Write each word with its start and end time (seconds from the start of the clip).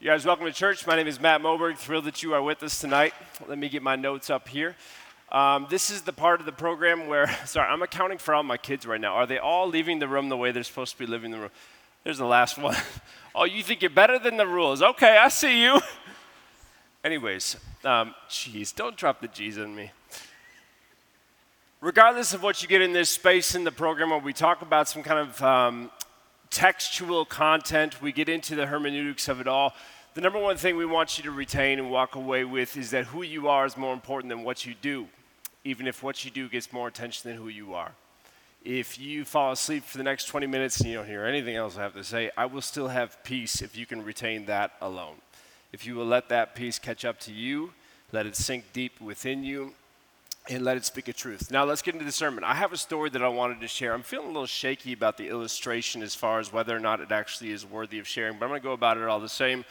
You 0.00 0.06
guys, 0.06 0.24
welcome 0.24 0.46
to 0.46 0.52
church. 0.52 0.86
My 0.86 0.94
name 0.94 1.08
is 1.08 1.18
Matt 1.18 1.42
Moberg. 1.42 1.76
Thrilled 1.76 2.04
that 2.04 2.22
you 2.22 2.32
are 2.32 2.40
with 2.40 2.62
us 2.62 2.80
tonight. 2.80 3.12
Let 3.48 3.58
me 3.58 3.68
get 3.68 3.82
my 3.82 3.96
notes 3.96 4.30
up 4.30 4.46
here. 4.46 4.76
Um, 5.32 5.66
this 5.70 5.90
is 5.90 6.02
the 6.02 6.12
part 6.12 6.38
of 6.38 6.46
the 6.46 6.52
program 6.52 7.08
where, 7.08 7.26
sorry, 7.46 7.68
I'm 7.68 7.82
accounting 7.82 8.18
for 8.18 8.32
all 8.32 8.44
my 8.44 8.58
kids 8.58 8.86
right 8.86 9.00
now. 9.00 9.14
Are 9.14 9.26
they 9.26 9.38
all 9.38 9.66
leaving 9.66 9.98
the 9.98 10.06
room 10.06 10.28
the 10.28 10.36
way 10.36 10.52
they're 10.52 10.62
supposed 10.62 10.92
to 10.92 10.98
be 11.00 11.06
leaving 11.06 11.32
the 11.32 11.38
room? 11.40 11.50
There's 12.04 12.18
the 12.18 12.26
last 12.26 12.58
one. 12.58 12.76
oh, 13.34 13.42
you 13.42 13.60
think 13.64 13.82
you're 13.82 13.90
better 13.90 14.20
than 14.20 14.36
the 14.36 14.46
rules? 14.46 14.82
Okay, 14.82 15.18
I 15.18 15.26
see 15.30 15.64
you. 15.64 15.80
Anyways, 17.02 17.56
um, 17.82 18.14
don't 18.76 18.96
drop 18.96 19.20
the 19.20 19.26
G's 19.26 19.58
on 19.58 19.74
me. 19.74 19.90
Regardless 21.80 22.34
of 22.34 22.44
what 22.44 22.62
you 22.62 22.68
get 22.68 22.82
in 22.82 22.92
this 22.92 23.10
space 23.10 23.56
in 23.56 23.64
the 23.64 23.72
program 23.72 24.10
where 24.10 24.20
we 24.20 24.32
talk 24.32 24.62
about 24.62 24.88
some 24.88 25.02
kind 25.02 25.28
of 25.28 25.42
um, 25.42 25.90
textual 26.50 27.24
content, 27.24 28.00
we 28.00 28.12
get 28.12 28.28
into 28.28 28.54
the 28.54 28.66
hermeneutics 28.66 29.28
of 29.28 29.40
it 29.40 29.46
all. 29.46 29.74
The 30.14 30.20
number 30.20 30.38
one 30.38 30.56
thing 30.56 30.76
we 30.76 30.86
want 30.86 31.18
you 31.18 31.24
to 31.24 31.30
retain 31.30 31.78
and 31.78 31.90
walk 31.90 32.14
away 32.14 32.44
with 32.44 32.76
is 32.76 32.90
that 32.90 33.06
who 33.06 33.22
you 33.22 33.48
are 33.48 33.66
is 33.66 33.76
more 33.76 33.92
important 33.92 34.30
than 34.30 34.42
what 34.42 34.66
you 34.66 34.74
do, 34.80 35.06
even 35.64 35.86
if 35.86 36.02
what 36.02 36.24
you 36.24 36.30
do 36.30 36.48
gets 36.48 36.72
more 36.72 36.88
attention 36.88 37.30
than 37.30 37.38
who 37.38 37.48
you 37.48 37.74
are. 37.74 37.92
If 38.64 38.98
you 38.98 39.24
fall 39.24 39.52
asleep 39.52 39.84
for 39.84 39.98
the 39.98 40.04
next 40.04 40.26
20 40.26 40.46
minutes 40.46 40.80
and 40.80 40.90
you 40.90 40.96
don't 40.96 41.06
hear 41.06 41.24
anything 41.24 41.54
else 41.54 41.76
I 41.76 41.82
have 41.82 41.94
to 41.94 42.04
say, 42.04 42.30
I 42.36 42.46
will 42.46 42.62
still 42.62 42.88
have 42.88 43.22
peace 43.22 43.62
if 43.62 43.76
you 43.76 43.86
can 43.86 44.02
retain 44.02 44.46
that 44.46 44.72
alone. 44.80 45.16
If 45.72 45.86
you 45.86 45.94
will 45.94 46.06
let 46.06 46.28
that 46.30 46.54
peace 46.54 46.78
catch 46.78 47.04
up 47.04 47.20
to 47.20 47.32
you, 47.32 47.72
let 48.10 48.26
it 48.26 48.34
sink 48.34 48.72
deep 48.72 49.00
within 49.00 49.44
you, 49.44 49.74
and 50.48 50.64
let 50.64 50.76
it 50.76 50.84
speak 50.84 51.08
a 51.08 51.12
truth. 51.12 51.50
Now 51.50 51.64
let's 51.64 51.82
get 51.82 51.94
into 51.94 52.06
the 52.06 52.12
sermon. 52.12 52.42
I 52.42 52.54
have 52.54 52.72
a 52.72 52.76
story 52.76 53.10
that 53.10 53.22
I 53.22 53.28
wanted 53.28 53.60
to 53.60 53.68
share. 53.68 53.92
I'm 53.92 54.02
feeling 54.02 54.28
a 54.28 54.32
little 54.32 54.46
shaky 54.46 54.92
about 54.92 55.16
the 55.16 55.28
illustration 55.28 56.02
as 56.02 56.14
far 56.14 56.40
as 56.40 56.52
whether 56.52 56.74
or 56.74 56.80
not 56.80 57.00
it 57.00 57.12
actually 57.12 57.52
is 57.52 57.66
worthy 57.66 57.98
of 57.98 58.08
sharing, 58.08 58.38
but 58.38 58.46
I'm 58.46 58.50
going 58.50 58.60
to 58.60 58.64
go 58.64 58.72
about 58.72 58.96
it 58.96 59.04
all 59.04 59.20
the 59.20 59.28
same. 59.28 59.64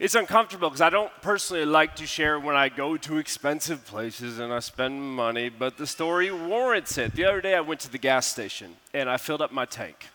It's 0.00 0.14
uncomfortable 0.14 0.70
because 0.70 0.80
I 0.80 0.90
don't 0.90 1.10
personally 1.22 1.64
like 1.64 1.96
to 1.96 2.06
share 2.06 2.38
when 2.38 2.54
I 2.54 2.68
go 2.68 2.96
to 2.96 3.18
expensive 3.18 3.84
places 3.84 4.38
and 4.38 4.52
I 4.52 4.60
spend 4.60 5.02
money, 5.02 5.48
but 5.48 5.76
the 5.76 5.88
story 5.88 6.30
warrants 6.30 6.96
it. 6.98 7.14
The 7.14 7.24
other 7.24 7.40
day 7.40 7.54
I 7.54 7.60
went 7.60 7.80
to 7.80 7.90
the 7.90 7.98
gas 7.98 8.26
station 8.26 8.76
and 8.94 9.10
I 9.10 9.16
filled 9.16 9.42
up 9.42 9.52
my 9.52 9.64
tank. 9.64 10.06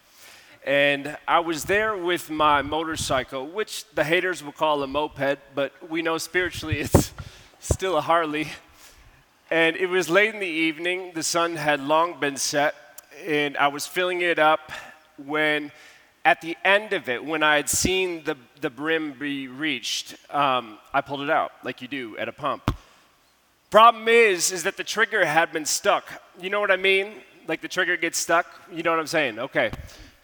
And 0.66 1.18
I 1.28 1.42
was 1.42 1.66
there 1.66 1.98
with 1.98 2.30
my 2.30 2.62
motorcycle, 2.62 3.46
which 3.46 3.84
the 3.94 4.06
haters 4.06 4.42
will 4.42 4.54
call 4.54 4.82
a 4.82 4.88
moped, 4.88 5.40
but 5.54 5.74
we 5.90 6.02
know 6.02 6.18
spiritually 6.18 6.80
it's 6.80 7.12
still 7.60 7.98
a 7.98 8.02
Harley. 8.02 8.48
And 9.54 9.76
it 9.76 9.86
was 9.86 10.10
late 10.10 10.34
in 10.34 10.40
the 10.40 10.48
evening, 10.48 11.12
the 11.14 11.22
sun 11.22 11.56
had 11.56 11.80
long 11.80 12.20
been 12.20 12.38
set, 12.38 12.74
and 13.24 13.56
I 13.58 13.68
was 13.68 13.86
filling 13.86 14.22
it 14.22 14.40
up 14.40 14.72
when, 15.24 15.72
at 16.26 16.42
the 16.42 16.58
end 16.66 16.92
of 16.92 17.08
it, 17.08 17.24
when 17.24 17.44
I 17.44 17.58
had 17.58 17.70
seen 17.70 18.24
the, 18.24 18.36
the 18.62 18.72
brim 18.72 19.12
be 19.12 19.48
reached, 19.48 20.16
um, 20.34 20.80
I 20.92 21.02
pulled 21.02 21.22
it 21.22 21.30
out, 21.30 21.52
like 21.64 21.84
you 21.84 21.88
do 21.88 22.18
at 22.18 22.28
a 22.28 22.32
pump. 22.32 22.76
Problem 23.70 24.08
is, 24.08 24.52
is 24.52 24.64
that 24.64 24.76
the 24.76 24.84
trigger 24.84 25.24
had 25.24 25.52
been 25.52 25.66
stuck. 25.66 26.06
You 26.42 26.50
know 26.50 26.60
what 26.60 26.72
I 26.72 26.78
mean? 26.78 27.12
Like 27.48 27.62
the 27.62 27.68
trigger 27.68 27.96
gets 27.96 28.18
stuck? 28.18 28.48
You 28.74 28.82
know 28.82 28.90
what 28.90 29.00
I'm 29.00 29.06
saying? 29.06 29.38
Okay. 29.38 29.70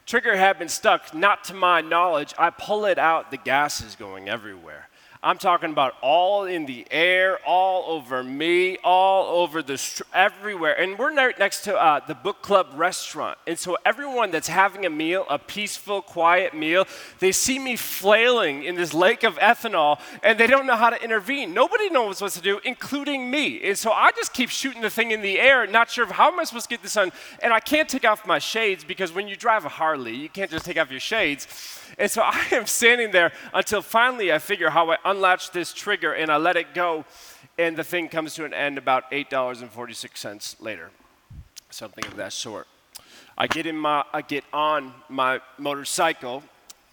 Trigger 0.07 0.35
had 0.35 0.57
been 0.57 0.69
stuck, 0.69 1.13
not 1.13 1.43
to 1.43 1.53
my 1.53 1.81
knowledge. 1.81 2.33
I 2.39 2.49
pull 2.49 2.85
it 2.85 2.97
out, 2.97 3.29
the 3.29 3.37
gas 3.37 3.79
is 3.81 3.95
going 3.95 4.27
everywhere. 4.27 4.88
I'm 5.21 5.37
talking 5.37 5.71
about 5.71 5.95
all 6.01 6.45
in 6.45 6.65
the 6.65 6.85
air, 6.89 7.39
all 7.45 7.91
over 7.91 8.23
me, 8.23 8.77
all 8.85 9.41
over 9.41 9.61
the 9.61 9.77
str- 9.77 10.03
everywhere. 10.13 10.79
And 10.79 10.97
we're 10.97 11.11
next 11.11 11.65
to 11.65 11.75
uh, 11.75 11.99
the 12.07 12.15
book 12.15 12.41
club 12.41 12.67
restaurant. 12.75 13.37
And 13.45 13.59
so 13.59 13.77
everyone 13.85 14.31
that's 14.31 14.47
having 14.47 14.85
a 14.85 14.89
meal, 14.89 15.25
a 15.29 15.37
peaceful, 15.37 16.01
quiet 16.01 16.53
meal, 16.53 16.87
they 17.19 17.33
see 17.33 17.59
me 17.59 17.75
flailing 17.75 18.63
in 18.63 18.75
this 18.75 18.93
lake 18.93 19.23
of 19.23 19.35
ethanol 19.39 19.99
and 20.23 20.39
they 20.39 20.47
don't 20.47 20.65
know 20.65 20.77
how 20.77 20.89
to 20.89 21.03
intervene. 21.03 21.53
Nobody 21.53 21.89
knows 21.89 22.21
what 22.21 22.31
to 22.31 22.41
do, 22.41 22.61
including 22.63 23.29
me. 23.29 23.61
And 23.61 23.77
so 23.77 23.91
I 23.91 24.11
just 24.11 24.33
keep 24.33 24.49
shooting 24.49 24.81
the 24.81 24.89
thing 24.89 25.11
in 25.11 25.21
the 25.21 25.37
air, 25.37 25.67
not 25.67 25.89
sure 25.89 26.05
how 26.05 26.31
am 26.31 26.39
I 26.39 26.45
supposed 26.45 26.69
to 26.69 26.73
get 26.73 26.81
this 26.81 26.95
on. 26.95 27.11
And 27.43 27.51
I 27.51 27.59
can't 27.59 27.89
take 27.89 28.05
off 28.05 28.25
my 28.25 28.39
shades 28.39 28.85
because 28.85 29.11
when 29.11 29.27
you 29.27 29.35
drive 29.35 29.65
a 29.65 29.69
Harley, 29.69 30.15
you 30.15 30.29
can't 30.29 30.49
just 30.49 30.63
take 30.63 30.77
off 30.77 30.91
your 30.91 31.01
shades. 31.01 31.45
And 31.97 32.09
so 32.09 32.21
I 32.25 32.45
am 32.51 32.65
standing 32.65 33.11
there 33.11 33.33
until 33.53 33.81
finally 33.81 34.31
I 34.31 34.39
figure 34.39 34.69
how 34.69 34.91
I 34.91 34.97
unlatch 35.11 35.51
this 35.51 35.73
trigger 35.73 36.13
and 36.13 36.31
I 36.31 36.37
let 36.37 36.55
it 36.55 36.73
go, 36.73 37.05
and 37.57 37.75
the 37.75 37.83
thing 37.83 38.09
comes 38.09 38.35
to 38.35 38.45
an 38.45 38.53
end 38.53 38.77
about 38.77 39.11
$8.46 39.11 40.61
later, 40.61 40.91
something 41.69 42.05
of 42.05 42.15
that 42.15 42.33
sort. 42.33 42.67
I 43.37 43.47
get, 43.47 43.65
in 43.65 43.77
my, 43.77 44.03
I 44.13 44.21
get 44.21 44.43
on 44.51 44.93
my 45.07 45.39
motorcycle 45.57 46.43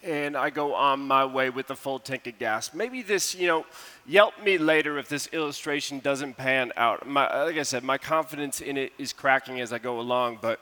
and 0.03 0.37
I 0.37 0.51
go 0.51 0.75
on 0.75 1.01
my 1.01 1.25
way 1.25 1.51
with 1.51 1.71
a 1.71 1.77
full 1.77 1.99
tank 1.99 2.27
of 2.29 2.39
gas. 2.39 2.73
Maybe 2.73 3.03
this, 3.03 3.35
you 3.35 3.49
know, 3.49 3.67
yelp 4.07 4.41
me 4.43 4.57
later 4.57 4.99
if 4.99 5.09
this 5.09 5.27
illustration 5.33 5.99
doesn't 5.99 6.37
pan 6.37 6.73
out. 6.77 7.07
My, 7.09 7.45
like 7.45 7.57
I 7.57 7.65
said, 7.65 7.83
my 7.83 7.99
confidence 7.99 8.61
in 8.61 8.77
it 8.77 8.93
is 8.99 9.13
cracking 9.13 9.61
as 9.61 9.73
I 9.73 9.79
go 9.79 9.99
along, 9.99 10.39
but 10.41 10.61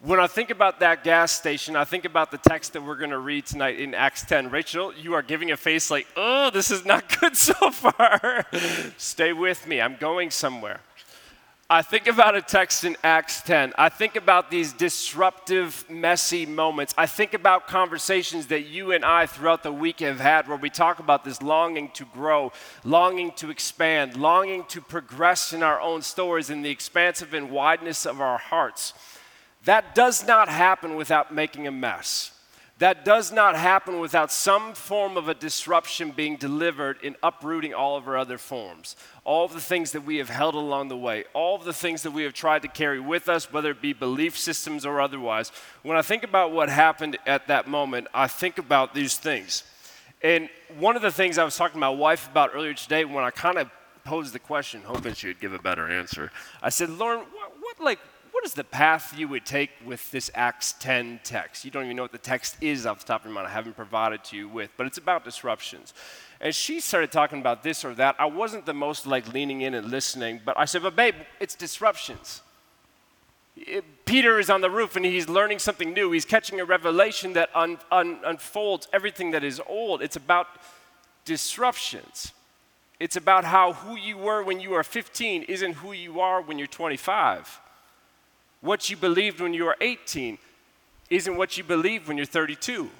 when 0.00 0.20
I 0.20 0.26
think 0.26 0.50
about 0.50 0.80
that 0.80 1.04
gas 1.04 1.32
station, 1.32 1.74
I 1.74 1.84
think 1.84 2.04
about 2.04 2.30
the 2.30 2.38
text 2.38 2.74
that 2.74 2.82
we're 2.82 2.96
going 2.96 3.10
to 3.10 3.18
read 3.18 3.46
tonight 3.46 3.80
in 3.80 3.94
Acts 3.94 4.24
10. 4.24 4.50
Rachel, 4.50 4.92
you 4.94 5.14
are 5.14 5.22
giving 5.22 5.50
a 5.52 5.56
face 5.56 5.90
like, 5.90 6.06
oh, 6.16 6.50
this 6.50 6.70
is 6.70 6.84
not 6.84 7.18
good 7.20 7.36
so 7.36 7.70
far. 7.70 8.44
Stay 8.98 9.32
with 9.32 9.66
me, 9.66 9.80
I'm 9.80 9.96
going 9.96 10.30
somewhere. 10.30 10.80
I 11.68 11.82
think 11.82 12.06
about 12.06 12.36
a 12.36 12.42
text 12.42 12.84
in 12.84 12.96
Acts 13.02 13.42
10. 13.42 13.72
I 13.76 13.88
think 13.88 14.14
about 14.14 14.52
these 14.52 14.72
disruptive, 14.72 15.84
messy 15.90 16.46
moments. 16.46 16.94
I 16.96 17.06
think 17.06 17.34
about 17.34 17.66
conversations 17.66 18.46
that 18.48 18.66
you 18.66 18.92
and 18.92 19.04
I 19.04 19.26
throughout 19.26 19.64
the 19.64 19.72
week 19.72 19.98
have 19.98 20.20
had 20.20 20.46
where 20.46 20.58
we 20.58 20.70
talk 20.70 21.00
about 21.00 21.24
this 21.24 21.42
longing 21.42 21.90
to 21.94 22.04
grow, 22.04 22.52
longing 22.84 23.32
to 23.32 23.50
expand, 23.50 24.16
longing 24.16 24.62
to 24.66 24.80
progress 24.80 25.52
in 25.52 25.64
our 25.64 25.80
own 25.80 26.02
stories 26.02 26.50
in 26.50 26.62
the 26.62 26.70
expansive 26.70 27.34
and 27.34 27.50
wideness 27.50 28.06
of 28.06 28.20
our 28.20 28.38
hearts. 28.38 28.92
That 29.66 29.96
does 29.96 30.26
not 30.26 30.48
happen 30.48 30.94
without 30.94 31.34
making 31.34 31.66
a 31.66 31.72
mess. 31.72 32.30
That 32.78 33.04
does 33.04 33.32
not 33.32 33.56
happen 33.56 34.00
without 34.00 34.30
some 34.30 34.74
form 34.74 35.16
of 35.16 35.28
a 35.28 35.34
disruption 35.34 36.12
being 36.12 36.36
delivered 36.36 36.98
in 37.02 37.16
uprooting 37.22 37.74
all 37.74 37.96
of 37.96 38.06
our 38.06 38.16
other 38.16 38.38
forms. 38.38 38.96
All 39.24 39.44
of 39.44 39.54
the 39.54 39.60
things 39.60 39.90
that 39.92 40.04
we 40.04 40.18
have 40.18 40.28
held 40.28 40.54
along 40.54 40.88
the 40.88 40.96
way, 40.96 41.24
all 41.32 41.56
of 41.56 41.64
the 41.64 41.72
things 41.72 42.02
that 42.02 42.12
we 42.12 42.22
have 42.22 42.32
tried 42.32 42.62
to 42.62 42.68
carry 42.68 43.00
with 43.00 43.28
us, 43.28 43.52
whether 43.52 43.70
it 43.70 43.82
be 43.82 43.92
belief 43.92 44.38
systems 44.38 44.86
or 44.86 45.00
otherwise. 45.00 45.50
When 45.82 45.96
I 45.96 46.02
think 46.02 46.22
about 46.22 46.52
what 46.52 46.68
happened 46.68 47.18
at 47.26 47.48
that 47.48 47.66
moment, 47.66 48.06
I 48.14 48.28
think 48.28 48.58
about 48.58 48.94
these 48.94 49.16
things. 49.16 49.64
And 50.22 50.48
one 50.78 50.94
of 50.94 51.02
the 51.02 51.10
things 51.10 51.38
I 51.38 51.44
was 51.44 51.56
talking 51.56 51.74
to 51.74 51.80
my 51.80 51.88
wife 51.88 52.28
about 52.30 52.50
earlier 52.54 52.74
today 52.74 53.04
when 53.04 53.24
I 53.24 53.30
kind 53.30 53.58
of 53.58 53.70
posed 54.04 54.32
the 54.32 54.38
question, 54.38 54.82
hoping 54.84 55.14
she 55.14 55.28
would 55.28 55.40
give 55.40 55.54
a 55.54 55.58
better 55.58 55.90
answer, 55.90 56.30
I 56.62 56.68
said, 56.68 56.90
Lauren, 56.90 57.20
what, 57.20 57.52
what 57.58 57.80
like, 57.80 57.98
what 58.36 58.44
is 58.44 58.52
the 58.52 58.64
path 58.64 59.14
you 59.16 59.28
would 59.28 59.46
take 59.46 59.70
with 59.82 60.10
this 60.10 60.30
Acts 60.34 60.74
10 60.74 61.20
text? 61.24 61.64
You 61.64 61.70
don't 61.70 61.84
even 61.84 61.96
know 61.96 62.02
what 62.02 62.12
the 62.12 62.18
text 62.18 62.58
is 62.60 62.84
off 62.84 62.98
the 62.98 63.06
top 63.06 63.22
of 63.22 63.24
your 63.24 63.32
mind. 63.32 63.46
I 63.46 63.50
haven't 63.50 63.76
provided 63.76 64.24
to 64.24 64.36
you 64.36 64.46
with, 64.46 64.70
but 64.76 64.86
it's 64.86 64.98
about 64.98 65.24
disruptions. 65.24 65.94
And 66.38 66.54
she 66.54 66.80
started 66.80 67.10
talking 67.10 67.40
about 67.40 67.62
this 67.62 67.82
or 67.82 67.94
that. 67.94 68.14
I 68.18 68.26
wasn't 68.26 68.66
the 68.66 68.74
most 68.74 69.06
like 69.06 69.32
leaning 69.32 69.62
in 69.62 69.72
and 69.72 69.90
listening, 69.90 70.42
but 70.44 70.54
I 70.58 70.66
said, 70.66 70.82
but 70.82 70.94
babe, 70.94 71.14
it's 71.40 71.54
disruptions. 71.54 72.42
It, 73.56 74.04
Peter 74.04 74.38
is 74.38 74.50
on 74.50 74.60
the 74.60 74.70
roof 74.70 74.96
and 74.96 75.06
he's 75.06 75.30
learning 75.30 75.58
something 75.58 75.94
new. 75.94 76.12
He's 76.12 76.26
catching 76.26 76.60
a 76.60 76.64
revelation 76.66 77.32
that 77.32 77.48
un, 77.54 77.78
un, 77.90 78.18
unfolds 78.22 78.86
everything 78.92 79.30
that 79.30 79.44
is 79.44 79.62
old. 79.66 80.02
It's 80.02 80.16
about 80.16 80.46
disruptions. 81.24 82.32
It's 83.00 83.16
about 83.16 83.46
how 83.46 83.72
who 83.72 83.96
you 83.96 84.18
were 84.18 84.42
when 84.42 84.60
you 84.60 84.70
were 84.70 84.82
15 84.82 85.44
isn't 85.44 85.72
who 85.72 85.92
you 85.92 86.20
are 86.20 86.42
when 86.42 86.58
you're 86.58 86.66
25. 86.66 87.60
What 88.60 88.90
you 88.90 88.96
believed 88.96 89.40
when 89.40 89.54
you 89.54 89.64
were 89.64 89.76
18 89.80 90.38
isn't 91.10 91.36
what 91.36 91.56
you 91.56 91.64
believe 91.64 92.08
when 92.08 92.16
you're 92.16 92.26
32. 92.26 92.90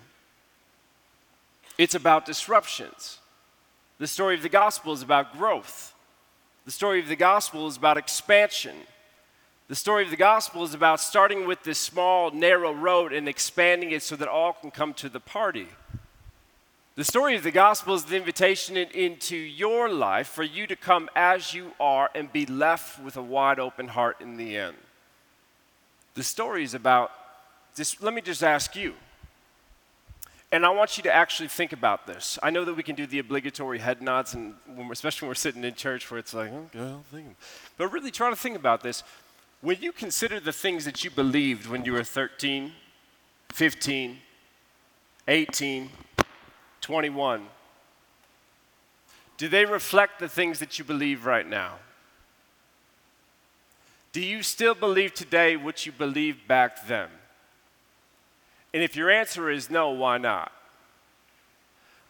It's 1.79 1.95
about 1.95 2.27
disruptions. 2.27 3.19
The 3.99 4.07
story 4.07 4.35
of 4.35 4.43
the 4.43 4.49
gospel 4.49 4.93
is 4.93 5.03
about 5.03 5.37
growth. 5.37 5.95
The 6.65 6.71
story 6.71 7.01
of 7.01 7.09
the 7.09 7.17
gospel 7.17 7.67
is 7.67 7.77
about 7.77 7.97
expansion. 7.97 8.77
The 9.69 9.75
story 9.75 10.05
of 10.05 10.11
the 10.11 10.17
gospel 10.17 10.63
is 10.63 10.75
about 10.75 11.01
starting 11.01 11.47
with 11.47 11.65
this 11.65 11.79
small, 11.79 12.31
narrow 12.31 12.73
road 12.73 13.13
and 13.13 13.29
expanding 13.29 13.91
it 13.91 14.03
so 14.03 14.15
that 14.17 14.29
all 14.29 14.53
can 14.53 14.71
come 14.71 14.95
to 14.95 15.09
the 15.09 15.21
party. 15.21 15.69
The 16.95 17.05
story 17.05 17.37
of 17.37 17.43
the 17.43 17.51
gospel 17.51 17.95
is 17.95 18.05
the 18.05 18.17
invitation 18.17 18.77
in, 18.77 18.89
into 18.91 19.37
your 19.37 19.89
life 19.89 20.29
for 20.29 20.45
you 20.45 20.67
to 20.67 20.77
come 20.77 21.11
as 21.15 21.53
you 21.53 21.73
are 21.79 22.11
and 22.15 22.33
be 22.33 22.47
left 22.47 23.03
with 23.03 23.17
a 23.17 23.23
wide 23.23 23.59
open 23.59 23.89
heart 23.89 24.21
in 24.21 24.37
the 24.37 24.57
end. 24.57 24.77
The 26.17 26.25
story 26.25 26.65
is 26.65 26.75
about 26.75 27.13
this. 27.77 28.03
Let 28.03 28.13
me 28.13 28.21
just 28.21 28.43
ask 28.43 28.75
you. 28.75 28.95
And 30.51 30.65
I 30.65 30.71
want 30.71 30.97
you 30.97 31.03
to 31.05 31.15
actually 31.15 31.49
think 31.49 31.73
about 31.73 32.07
this. 32.07 32.39
I 32.43 32.51
know 32.51 32.65
that 32.65 32.75
we 32.75 32.83
can 32.83 32.97
do 32.97 33.07
the 33.07 33.19
obligatory 33.19 33.79
head 33.79 34.01
nods, 34.01 34.35
and 34.35 34.55
when 34.75 34.91
especially 34.91 35.27
when 35.27 35.31
we're 35.31 35.35
sitting 35.35 35.63
in 35.63 35.75
church 35.75 36.11
where 36.11 36.19
it's 36.19 36.33
like, 36.33 36.51
okay, 36.53 36.79
I'll 36.79 37.05
think. 37.13 37.37
But 37.77 37.93
really 37.93 38.11
try 38.11 38.31
to 38.31 38.37
think 38.37 38.57
about 38.57 38.83
this. 38.83 39.05
When 39.61 39.77
you 39.81 39.93
consider 39.93 40.41
the 40.41 40.53
things 40.53 40.85
that 40.85 41.05
you 41.05 41.11
believed 41.11 41.67
when 41.67 41.85
you 41.85 41.93
were 41.93 42.05
13, 42.05 42.73
15, 43.53 44.19
18, 45.29 45.91
21? 46.81 47.47
Do 49.37 49.49
they 49.49 49.65
reflect 49.67 50.19
the 50.19 50.29
things 50.29 50.61
that 50.61 50.79
you 50.79 50.85
believe 50.85 51.27
right 51.27 51.47
now? 51.47 51.75
Do 54.17 54.23
you 54.23 54.43
still 54.43 54.75
believe 54.75 55.13
today 55.13 55.59
what 55.59 55.85
you 55.85 55.93
believed 55.93 56.49
back 56.49 56.87
then? 56.87 57.09
And 58.73 58.83
if 58.83 58.97
your 58.97 59.11
answer 59.11 59.51
is 59.51 59.69
no, 59.69 59.91
why 59.91 60.17
not? 60.17 60.51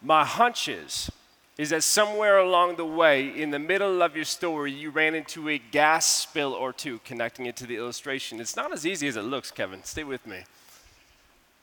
My 0.00 0.24
hunch 0.24 0.68
is, 0.68 1.10
is 1.58 1.70
that 1.70 1.82
somewhere 1.82 2.38
along 2.38 2.76
the 2.76 2.86
way, 2.86 3.26
in 3.26 3.50
the 3.50 3.58
middle 3.58 4.04
of 4.04 4.14
your 4.14 4.24
story, 4.24 4.70
you 4.70 4.90
ran 4.90 5.16
into 5.16 5.48
a 5.48 5.58
gas 5.58 6.06
spill 6.06 6.52
or 6.52 6.72
two, 6.72 7.00
connecting 7.04 7.46
it 7.46 7.56
to 7.56 7.66
the 7.66 7.74
illustration. 7.74 8.40
It's 8.40 8.54
not 8.54 8.72
as 8.72 8.86
easy 8.86 9.08
as 9.08 9.16
it 9.16 9.22
looks, 9.22 9.50
Kevin. 9.50 9.82
Stay 9.82 10.04
with 10.04 10.24
me. 10.28 10.44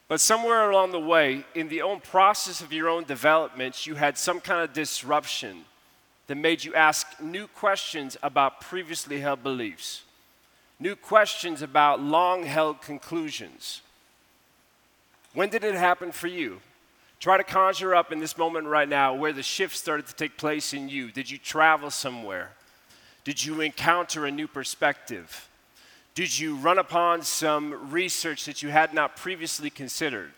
But 0.09 0.19
somewhere 0.19 0.69
along 0.69 0.91
the 0.91 0.99
way, 0.99 1.45
in 1.55 1.69
the 1.69 1.81
own 1.81 2.01
process 2.01 2.59
of 2.59 2.73
your 2.73 2.89
own 2.89 3.05
development, 3.05 3.87
you 3.87 3.95
had 3.95 4.17
some 4.17 4.41
kind 4.41 4.61
of 4.61 4.73
disruption 4.73 5.63
that 6.27 6.35
made 6.35 6.65
you 6.65 6.75
ask 6.75 7.07
new 7.21 7.47
questions 7.47 8.17
about 8.21 8.59
previously 8.59 9.21
held 9.21 9.41
beliefs, 9.41 10.01
new 10.79 10.95
questions 10.95 11.61
about 11.61 12.01
long 12.01 12.43
held 12.43 12.81
conclusions. 12.81 13.81
When 15.33 15.49
did 15.49 15.63
it 15.63 15.75
happen 15.75 16.11
for 16.11 16.27
you? 16.27 16.61
Try 17.19 17.37
to 17.37 17.43
conjure 17.43 17.95
up 17.95 18.11
in 18.11 18.19
this 18.19 18.37
moment 18.37 18.67
right 18.67 18.87
now 18.87 19.13
where 19.13 19.33
the 19.33 19.43
shift 19.43 19.77
started 19.77 20.07
to 20.07 20.15
take 20.15 20.37
place 20.37 20.73
in 20.73 20.89
you. 20.89 21.11
Did 21.11 21.31
you 21.31 21.37
travel 21.37 21.89
somewhere? 21.89 22.51
Did 23.23 23.43
you 23.43 23.61
encounter 23.61 24.25
a 24.25 24.31
new 24.31 24.47
perspective? 24.47 25.47
Did 26.15 26.37
you 26.37 26.55
run 26.57 26.77
upon 26.77 27.23
some 27.23 27.91
research 27.91 28.45
that 28.45 28.61
you 28.61 28.69
had 28.69 28.93
not 28.93 29.15
previously 29.15 29.69
considered? 29.69 30.31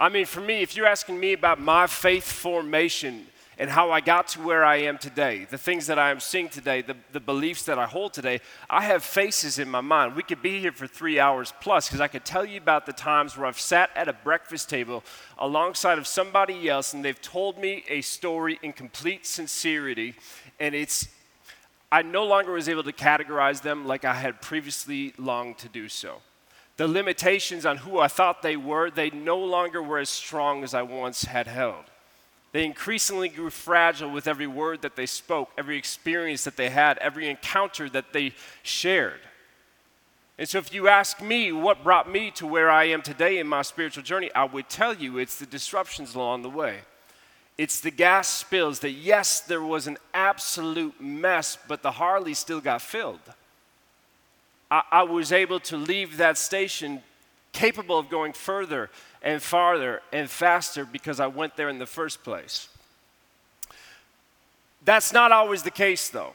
I 0.00 0.08
mean, 0.08 0.26
for 0.26 0.40
me, 0.40 0.62
if 0.62 0.76
you're 0.76 0.86
asking 0.86 1.20
me 1.20 1.34
about 1.34 1.60
my 1.60 1.86
faith 1.86 2.24
formation 2.24 3.26
and 3.58 3.68
how 3.68 3.90
I 3.90 4.00
got 4.00 4.28
to 4.28 4.40
where 4.40 4.64
I 4.64 4.76
am 4.76 4.98
today, 4.98 5.44
the 5.50 5.58
things 5.58 5.88
that 5.88 5.98
I 5.98 6.10
am 6.10 6.20
seeing 6.20 6.48
today, 6.48 6.80
the, 6.80 6.96
the 7.12 7.18
beliefs 7.18 7.64
that 7.64 7.76
I 7.76 7.86
hold 7.86 8.12
today, 8.12 8.40
I 8.70 8.82
have 8.84 9.02
faces 9.02 9.58
in 9.58 9.68
my 9.68 9.80
mind. 9.80 10.14
We 10.14 10.22
could 10.22 10.40
be 10.40 10.60
here 10.60 10.70
for 10.70 10.86
three 10.86 11.18
hours 11.18 11.52
plus 11.60 11.88
because 11.88 12.00
I 12.00 12.06
could 12.06 12.24
tell 12.24 12.44
you 12.44 12.58
about 12.58 12.86
the 12.86 12.92
times 12.92 13.36
where 13.36 13.46
I've 13.46 13.60
sat 13.60 13.90
at 13.96 14.06
a 14.06 14.12
breakfast 14.12 14.70
table 14.70 15.02
alongside 15.38 15.98
of 15.98 16.06
somebody 16.06 16.68
else 16.68 16.94
and 16.94 17.04
they've 17.04 17.20
told 17.20 17.58
me 17.58 17.84
a 17.88 18.00
story 18.00 18.60
in 18.62 18.72
complete 18.72 19.26
sincerity 19.26 20.14
and 20.60 20.74
it's 20.74 21.08
I 21.90 22.02
no 22.02 22.24
longer 22.24 22.52
was 22.52 22.68
able 22.68 22.84
to 22.84 22.92
categorize 22.92 23.62
them 23.62 23.86
like 23.86 24.04
I 24.04 24.14
had 24.14 24.42
previously 24.42 25.14
longed 25.16 25.58
to 25.58 25.68
do 25.68 25.88
so. 25.88 26.20
The 26.76 26.86
limitations 26.86 27.64
on 27.64 27.78
who 27.78 27.98
I 27.98 28.08
thought 28.08 28.42
they 28.42 28.56
were, 28.56 28.90
they 28.90 29.10
no 29.10 29.38
longer 29.38 29.82
were 29.82 29.98
as 29.98 30.10
strong 30.10 30.62
as 30.62 30.74
I 30.74 30.82
once 30.82 31.24
had 31.24 31.46
held. 31.46 31.84
They 32.52 32.64
increasingly 32.64 33.28
grew 33.28 33.50
fragile 33.50 34.10
with 34.10 34.26
every 34.26 34.46
word 34.46 34.82
that 34.82 34.96
they 34.96 35.06
spoke, 35.06 35.50
every 35.58 35.76
experience 35.76 36.44
that 36.44 36.56
they 36.56 36.70
had, 36.70 36.96
every 36.98 37.28
encounter 37.28 37.88
that 37.90 38.12
they 38.12 38.32
shared. 38.62 39.20
And 40.38 40.48
so, 40.48 40.58
if 40.58 40.72
you 40.72 40.88
ask 40.88 41.20
me 41.20 41.52
what 41.52 41.82
brought 41.82 42.10
me 42.10 42.30
to 42.32 42.46
where 42.46 42.70
I 42.70 42.84
am 42.84 43.02
today 43.02 43.38
in 43.38 43.46
my 43.46 43.62
spiritual 43.62 44.04
journey, 44.04 44.30
I 44.34 44.44
would 44.44 44.68
tell 44.68 44.94
you 44.94 45.18
it's 45.18 45.38
the 45.38 45.46
disruptions 45.46 46.14
along 46.14 46.42
the 46.42 46.48
way. 46.48 46.78
It's 47.58 47.80
the 47.80 47.90
gas 47.90 48.28
spills 48.28 48.78
that, 48.80 48.92
yes, 48.92 49.40
there 49.40 49.60
was 49.60 49.88
an 49.88 49.98
absolute 50.14 51.00
mess, 51.00 51.58
but 51.66 51.82
the 51.82 51.90
Harley 51.90 52.34
still 52.34 52.60
got 52.60 52.80
filled. 52.80 53.18
I, 54.70 54.82
I 54.92 55.02
was 55.02 55.32
able 55.32 55.58
to 55.60 55.76
leave 55.76 56.18
that 56.18 56.38
station 56.38 57.02
capable 57.52 57.98
of 57.98 58.08
going 58.08 58.32
further 58.32 58.90
and 59.22 59.42
farther 59.42 60.02
and 60.12 60.28
faster 60.28 60.84
because 60.84 61.20
I 61.20 61.26
went 61.26 61.56
there 61.56 61.68
in 61.68 61.78
the 61.78 61.86
first 61.86 62.22
place. 62.22 62.68
That's 64.84 65.12
not 65.12 65.32
always 65.32 65.62
the 65.62 65.70
case, 65.70 66.08
though. 66.08 66.34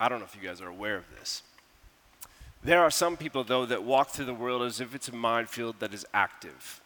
I 0.00 0.08
don't 0.08 0.18
know 0.18 0.24
if 0.24 0.34
you 0.40 0.46
guys 0.46 0.60
are 0.60 0.68
aware 0.68 0.96
of 0.96 1.04
this. 1.18 1.42
There 2.64 2.82
are 2.82 2.90
some 2.90 3.16
people, 3.16 3.44
though, 3.44 3.66
that 3.66 3.82
walk 3.84 4.10
through 4.10 4.24
the 4.24 4.34
world 4.34 4.62
as 4.62 4.80
if 4.80 4.94
it's 4.94 5.08
a 5.08 5.14
minefield 5.14 5.76
that 5.80 5.94
is 5.94 6.04
active 6.12 6.80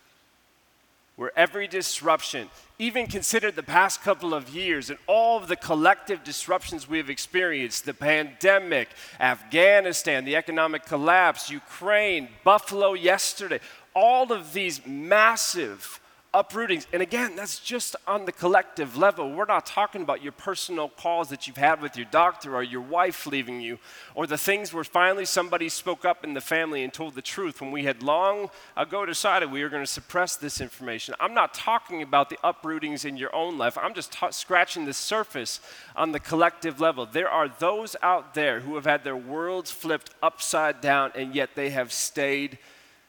where 1.21 1.39
every 1.39 1.69
disruption, 1.69 2.49
even 2.79 3.07
consider 3.07 3.51
the 3.51 3.63
past 3.63 4.01
couple 4.01 4.33
of 4.33 4.49
years 4.49 4.89
and 4.89 4.99
all 5.07 5.37
of 5.37 5.49
the 5.49 5.57
collective 5.57 6.25
disruptions 6.25 6.89
we 6.89 6.97
have 6.97 7.11
experienced 7.11 7.85
the 7.85 7.93
pandemic, 7.93 8.89
Afghanistan, 9.21 10.25
the 10.25 10.35
economic 10.35 10.87
collapse, 10.87 11.51
Ukraine, 11.51 12.27
Buffalo 12.43 12.95
yesterday 12.95 13.61
all 14.01 14.33
of 14.33 14.55
these 14.55 14.81
massive 14.87 16.01
uprootings. 16.33 16.87
And 16.91 17.03
again, 17.03 17.37
that's 17.37 17.59
just 17.59 17.97
on 18.07 18.25
the 18.25 18.33
collective 18.33 18.97
level. 18.97 19.31
We're 19.31 19.45
not 19.45 19.67
talking 19.67 20.01
about 20.01 20.23
your 20.23 20.33
personal 20.33 20.89
calls 20.89 21.29
that 21.29 21.47
you've 21.47 21.59
had 21.59 21.83
with 21.83 21.97
your 21.99 22.07
doctor 22.11 22.57
or 22.57 22.63
your 22.63 22.81
wife 22.81 23.27
leaving 23.27 23.61
you, 23.61 23.79
or 24.15 24.27
the 24.27 24.39
things 24.39 24.73
where 24.73 24.85
finally 24.85 25.27
somebody 25.27 25.69
spoke 25.69 26.07
up 26.07 26.25
in 26.25 26.33
the 26.33 26.41
family 26.41 26.83
and 26.83 26.95
told 26.95 27.15
the 27.15 27.21
truth 27.21 27.61
when 27.61 27.73
we 27.73 27.85
had 27.85 28.03
long 28.03 28.49
ago 28.75 29.05
decided 29.05 29.51
we 29.51 29.63
were 29.63 29.69
going 29.69 29.83
to 29.83 29.91
suppress 29.91 30.35
this 30.37 30.63
information. 30.63 31.15
I'm 31.21 31.35
not 31.35 31.53
talking 31.53 32.01
about 32.01 32.31
the 32.31 32.39
uprootings 32.43 33.05
in 33.05 33.19
your 33.19 33.35
own 33.35 33.59
life. 33.59 33.77
I'm 33.77 33.93
just 33.93 34.13
ta- 34.13 34.31
scratching 34.31 34.87
the 34.87 34.95
surface 34.95 35.61
on 35.95 36.13
the 36.13 36.21
collective 36.21 36.81
level. 36.81 37.05
There 37.05 37.29
are 37.29 37.49
those 37.49 37.97
out 38.03 38.33
there 38.33 38.61
who 38.61 38.77
have 38.77 38.87
had 38.87 39.05
their 39.05 39.17
worlds 39.17 39.71
flipped 39.71 40.15
upside 40.23 40.81
down, 40.81 41.13
and 41.15 41.35
yet 41.35 41.51
they 41.55 41.69
have 41.69 41.93
stayed 41.93 42.57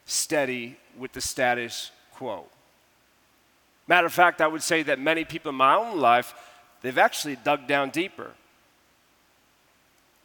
steady 0.05 0.77
with 0.97 1.13
the 1.13 1.21
status 1.21 1.91
quo. 2.13 2.45
Matter 3.87 4.07
of 4.07 4.13
fact, 4.13 4.41
I 4.41 4.47
would 4.47 4.63
say 4.63 4.83
that 4.83 4.99
many 4.99 5.25
people 5.25 5.49
in 5.49 5.55
my 5.55 5.75
own 5.75 5.99
life, 5.99 6.33
they've 6.81 6.97
actually 6.97 7.35
dug 7.35 7.67
down 7.67 7.89
deeper. 7.89 8.31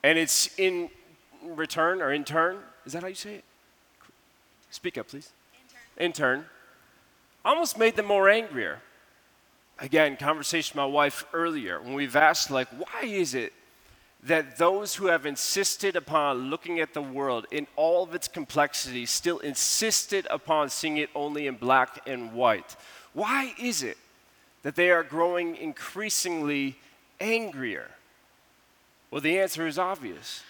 And 0.02 0.18
it's 0.18 0.56
in 0.58 0.90
return 1.42 2.00
or 2.00 2.12
in 2.12 2.24
turn, 2.24 2.58
is 2.84 2.92
that 2.92 3.02
how 3.02 3.08
you 3.08 3.14
say 3.14 3.36
it? 3.36 3.44
Speak 4.70 4.98
up, 4.98 5.08
please. 5.08 5.30
In 5.52 5.68
turn. 5.68 6.06
In 6.06 6.12
turn. 6.12 6.44
Almost 7.44 7.78
made 7.78 7.96
them 7.96 8.06
more 8.06 8.28
angrier. 8.28 8.80
Again, 9.78 10.16
conversation 10.16 10.74
with 10.74 10.86
my 10.88 10.92
wife 10.92 11.24
earlier 11.32 11.80
when 11.80 11.94
we've 11.94 12.16
asked, 12.16 12.50
like, 12.50 12.68
why 12.68 13.06
is 13.06 13.34
it 13.34 13.52
that 14.26 14.58
those 14.58 14.96
who 14.96 15.06
have 15.06 15.24
insisted 15.24 15.94
upon 15.94 16.50
looking 16.50 16.80
at 16.80 16.94
the 16.94 17.02
world 17.02 17.46
in 17.52 17.66
all 17.76 18.02
of 18.02 18.12
its 18.12 18.26
complexity 18.26 19.06
still 19.06 19.38
insisted 19.38 20.26
upon 20.30 20.68
seeing 20.68 20.96
it 20.96 21.10
only 21.14 21.46
in 21.46 21.54
black 21.54 22.02
and 22.08 22.32
white? 22.32 22.76
Why 23.12 23.54
is 23.58 23.84
it 23.84 23.96
that 24.62 24.74
they 24.74 24.90
are 24.90 25.04
growing 25.04 25.56
increasingly 25.56 26.76
angrier? 27.20 27.88
Well, 29.12 29.20
the 29.20 29.38
answer 29.38 29.64
is 29.64 29.78
obvious. 29.78 30.42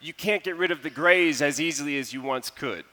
You 0.00 0.12
can't 0.12 0.44
get 0.44 0.56
rid 0.56 0.70
of 0.70 0.82
the 0.82 0.90
grays 0.90 1.40
as 1.40 1.60
easily 1.60 1.98
as 1.98 2.12
you 2.12 2.20
once 2.20 2.50
could. 2.50 2.84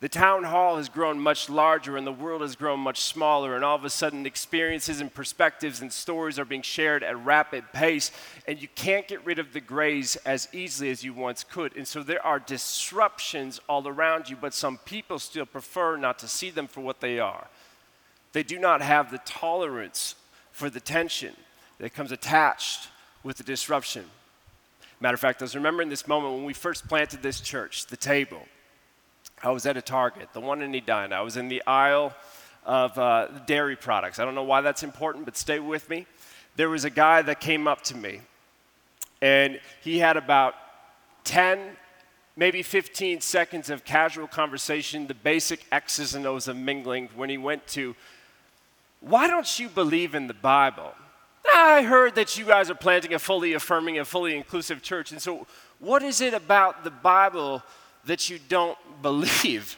The 0.00 0.08
town 0.08 0.44
hall 0.44 0.76
has 0.76 0.88
grown 0.88 1.18
much 1.18 1.50
larger 1.50 1.96
and 1.96 2.06
the 2.06 2.12
world 2.12 2.42
has 2.42 2.54
grown 2.54 2.78
much 2.78 3.00
smaller, 3.00 3.56
and 3.56 3.64
all 3.64 3.74
of 3.74 3.84
a 3.84 3.90
sudden, 3.90 4.26
experiences 4.26 5.00
and 5.00 5.12
perspectives 5.12 5.80
and 5.80 5.92
stories 5.92 6.38
are 6.38 6.44
being 6.44 6.62
shared 6.62 7.02
at 7.02 7.24
rapid 7.24 7.72
pace, 7.72 8.12
and 8.46 8.62
you 8.62 8.68
can't 8.76 9.08
get 9.08 9.24
rid 9.24 9.40
of 9.40 9.52
the 9.52 9.60
grays 9.60 10.14
as 10.24 10.46
easily 10.52 10.90
as 10.90 11.02
you 11.02 11.12
once 11.12 11.42
could. 11.42 11.76
And 11.76 11.86
so, 11.86 12.04
there 12.04 12.24
are 12.24 12.38
disruptions 12.38 13.60
all 13.68 13.88
around 13.88 14.30
you, 14.30 14.36
but 14.36 14.54
some 14.54 14.78
people 14.84 15.18
still 15.18 15.46
prefer 15.46 15.96
not 15.96 16.20
to 16.20 16.28
see 16.28 16.50
them 16.50 16.68
for 16.68 16.80
what 16.80 17.00
they 17.00 17.18
are. 17.18 17.48
They 18.32 18.44
do 18.44 18.60
not 18.60 18.80
have 18.80 19.10
the 19.10 19.18
tolerance 19.18 20.14
for 20.52 20.70
the 20.70 20.80
tension 20.80 21.34
that 21.78 21.92
comes 21.92 22.12
attached 22.12 22.88
with 23.24 23.36
the 23.36 23.44
disruption. 23.44 24.04
Matter 25.00 25.14
of 25.14 25.20
fact, 25.20 25.42
I 25.42 25.44
was 25.44 25.56
remembering 25.56 25.88
this 25.88 26.06
moment 26.06 26.34
when 26.34 26.44
we 26.44 26.52
first 26.52 26.86
planted 26.86 27.20
this 27.20 27.40
church, 27.40 27.86
the 27.86 27.96
table. 27.96 28.42
I 29.42 29.50
was 29.50 29.66
at 29.66 29.76
a 29.76 29.82
Target, 29.82 30.28
the 30.32 30.40
one 30.40 30.62
in 30.62 30.74
Edina. 30.74 31.14
I 31.14 31.20
was 31.20 31.36
in 31.36 31.48
the 31.48 31.62
aisle 31.66 32.12
of 32.64 32.98
uh, 32.98 33.28
dairy 33.46 33.76
products. 33.76 34.18
I 34.18 34.24
don't 34.24 34.34
know 34.34 34.42
why 34.42 34.60
that's 34.60 34.82
important, 34.82 35.24
but 35.24 35.36
stay 35.36 35.58
with 35.58 35.88
me. 35.88 36.06
There 36.56 36.68
was 36.68 36.84
a 36.84 36.90
guy 36.90 37.22
that 37.22 37.40
came 37.40 37.68
up 37.68 37.82
to 37.82 37.96
me, 37.96 38.20
and 39.22 39.60
he 39.80 39.98
had 39.98 40.16
about 40.16 40.54
10 41.24 41.76
maybe 42.38 42.62
15 42.62 43.20
seconds 43.20 43.68
of 43.68 43.84
casual 43.84 44.28
conversation, 44.28 45.08
the 45.08 45.14
basic 45.14 45.66
X's 45.72 46.14
and 46.14 46.24
O's 46.24 46.46
of 46.46 46.56
mingling 46.56 47.08
when 47.16 47.28
he 47.28 47.36
went 47.36 47.66
to 47.66 47.96
why 49.00 49.26
don't 49.26 49.58
you 49.58 49.68
believe 49.68 50.14
in 50.14 50.26
the 50.26 50.34
Bible? 50.34 50.92
I 51.52 51.82
heard 51.82 52.14
that 52.16 52.36
you 52.36 52.44
guys 52.44 52.70
are 52.70 52.74
planting 52.74 53.14
a 53.14 53.18
fully 53.18 53.54
affirming 53.54 53.98
and 53.98 54.06
fully 54.06 54.36
inclusive 54.36 54.82
church. 54.82 55.12
And 55.12 55.22
so, 55.22 55.46
what 55.78 56.02
is 56.02 56.20
it 56.20 56.34
about 56.34 56.84
the 56.84 56.90
Bible 56.90 57.62
that 58.08 58.28
you 58.28 58.40
don't 58.48 58.76
believe? 59.02 59.76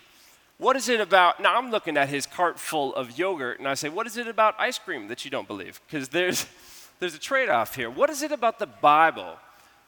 What 0.57 0.77
is 0.77 0.89
it 0.89 1.01
about? 1.01 1.41
Now, 1.41 1.57
I'm 1.57 1.71
looking 1.71 1.97
at 1.97 2.09
his 2.09 2.27
cart 2.27 2.59
full 2.59 2.95
of 2.95 3.19
yogurt, 3.19 3.59
and 3.59 3.69
I 3.69 3.75
say, 3.75 3.89
What 3.89 4.07
is 4.07 4.17
it 4.17 4.27
about 4.27 4.55
ice 4.59 4.79
cream 4.79 5.09
that 5.09 5.25
you 5.25 5.31
don't 5.31 5.47
believe? 5.47 5.81
Because 5.87 6.09
there's, 6.09 6.47
there's 6.99 7.15
a 7.15 7.19
trade 7.19 7.49
off 7.49 7.75
here. 7.75 7.91
What 7.91 8.11
is 8.11 8.23
it 8.23 8.33
about 8.33 8.59
the 8.59 8.67
Bible 8.67 9.37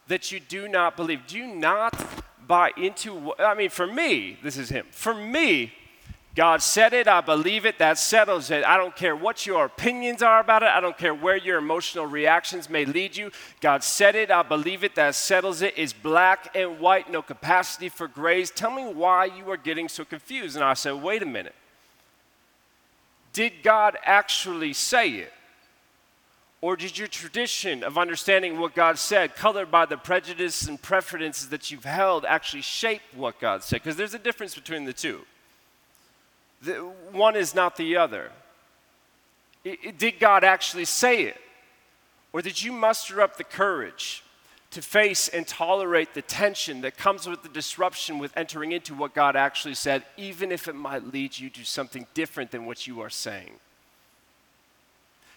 that 0.08 0.32
you 0.32 0.40
do 0.40 0.68
not 0.68 0.96
believe? 0.96 1.26
Do 1.26 1.38
you 1.38 1.46
not 1.46 1.94
buy 2.46 2.72
into? 2.76 3.34
I 3.38 3.54
mean, 3.54 3.70
for 3.70 3.86
me, 3.86 4.38
this 4.42 4.56
is 4.56 4.68
him. 4.68 4.86
For 4.90 5.14
me, 5.14 5.72
God 6.34 6.62
said 6.62 6.94
it, 6.94 7.06
I 7.06 7.20
believe 7.20 7.66
it, 7.66 7.78
that 7.78 7.98
settles 7.98 8.50
it. 8.50 8.64
I 8.64 8.78
don't 8.78 8.96
care 8.96 9.14
what 9.14 9.44
your 9.44 9.66
opinions 9.66 10.22
are 10.22 10.40
about 10.40 10.62
it, 10.62 10.70
I 10.70 10.80
don't 10.80 10.96
care 10.96 11.14
where 11.14 11.36
your 11.36 11.58
emotional 11.58 12.06
reactions 12.06 12.70
may 12.70 12.86
lead 12.86 13.16
you. 13.16 13.30
God 13.60 13.84
said 13.84 14.14
it, 14.14 14.30
I 14.30 14.42
believe 14.42 14.82
it, 14.82 14.94
that 14.94 15.14
settles 15.14 15.60
it. 15.60 15.74
It's 15.76 15.92
black 15.92 16.50
and 16.56 16.80
white, 16.80 17.10
no 17.10 17.20
capacity 17.20 17.90
for 17.90 18.08
grays. 18.08 18.50
Tell 18.50 18.70
me 18.70 18.84
why 18.84 19.26
you 19.26 19.50
are 19.50 19.58
getting 19.58 19.90
so 19.90 20.06
confused. 20.06 20.56
And 20.56 20.64
I 20.64 20.72
said, 20.72 21.02
wait 21.02 21.22
a 21.22 21.26
minute. 21.26 21.54
Did 23.34 23.62
God 23.62 23.98
actually 24.02 24.72
say 24.72 25.10
it? 25.10 25.32
Or 26.62 26.76
did 26.76 26.96
your 26.96 27.08
tradition 27.08 27.82
of 27.82 27.98
understanding 27.98 28.58
what 28.58 28.74
God 28.74 28.96
said, 28.96 29.34
colored 29.34 29.70
by 29.70 29.84
the 29.84 29.96
prejudices 29.96 30.68
and 30.68 30.80
preferences 30.80 31.48
that 31.48 31.70
you've 31.70 31.84
held, 31.84 32.24
actually 32.24 32.62
shape 32.62 33.02
what 33.14 33.38
God 33.40 33.64
said? 33.64 33.82
Because 33.82 33.96
there's 33.96 34.14
a 34.14 34.18
difference 34.18 34.54
between 34.54 34.84
the 34.84 34.92
two. 34.92 35.22
The, 36.62 36.74
one 37.10 37.36
is 37.36 37.54
not 37.54 37.76
the 37.76 37.96
other. 37.96 38.30
It, 39.64 39.78
it, 39.82 39.98
did 39.98 40.18
God 40.18 40.44
actually 40.44 40.84
say 40.84 41.24
it? 41.24 41.36
Or 42.32 42.40
did 42.40 42.62
you 42.62 42.72
muster 42.72 43.20
up 43.20 43.36
the 43.36 43.44
courage 43.44 44.22
to 44.70 44.80
face 44.80 45.28
and 45.28 45.46
tolerate 45.46 46.14
the 46.14 46.22
tension 46.22 46.80
that 46.80 46.96
comes 46.96 47.26
with 47.26 47.42
the 47.42 47.48
disruption 47.48 48.18
with 48.18 48.34
entering 48.36 48.72
into 48.72 48.94
what 48.94 49.14
God 49.14 49.36
actually 49.36 49.74
said, 49.74 50.02
even 50.16 50.50
if 50.50 50.66
it 50.66 50.74
might 50.74 51.12
lead 51.12 51.38
you 51.38 51.50
to 51.50 51.64
something 51.64 52.06
different 52.14 52.50
than 52.50 52.64
what 52.64 52.86
you 52.86 53.00
are 53.02 53.10
saying? 53.10 53.52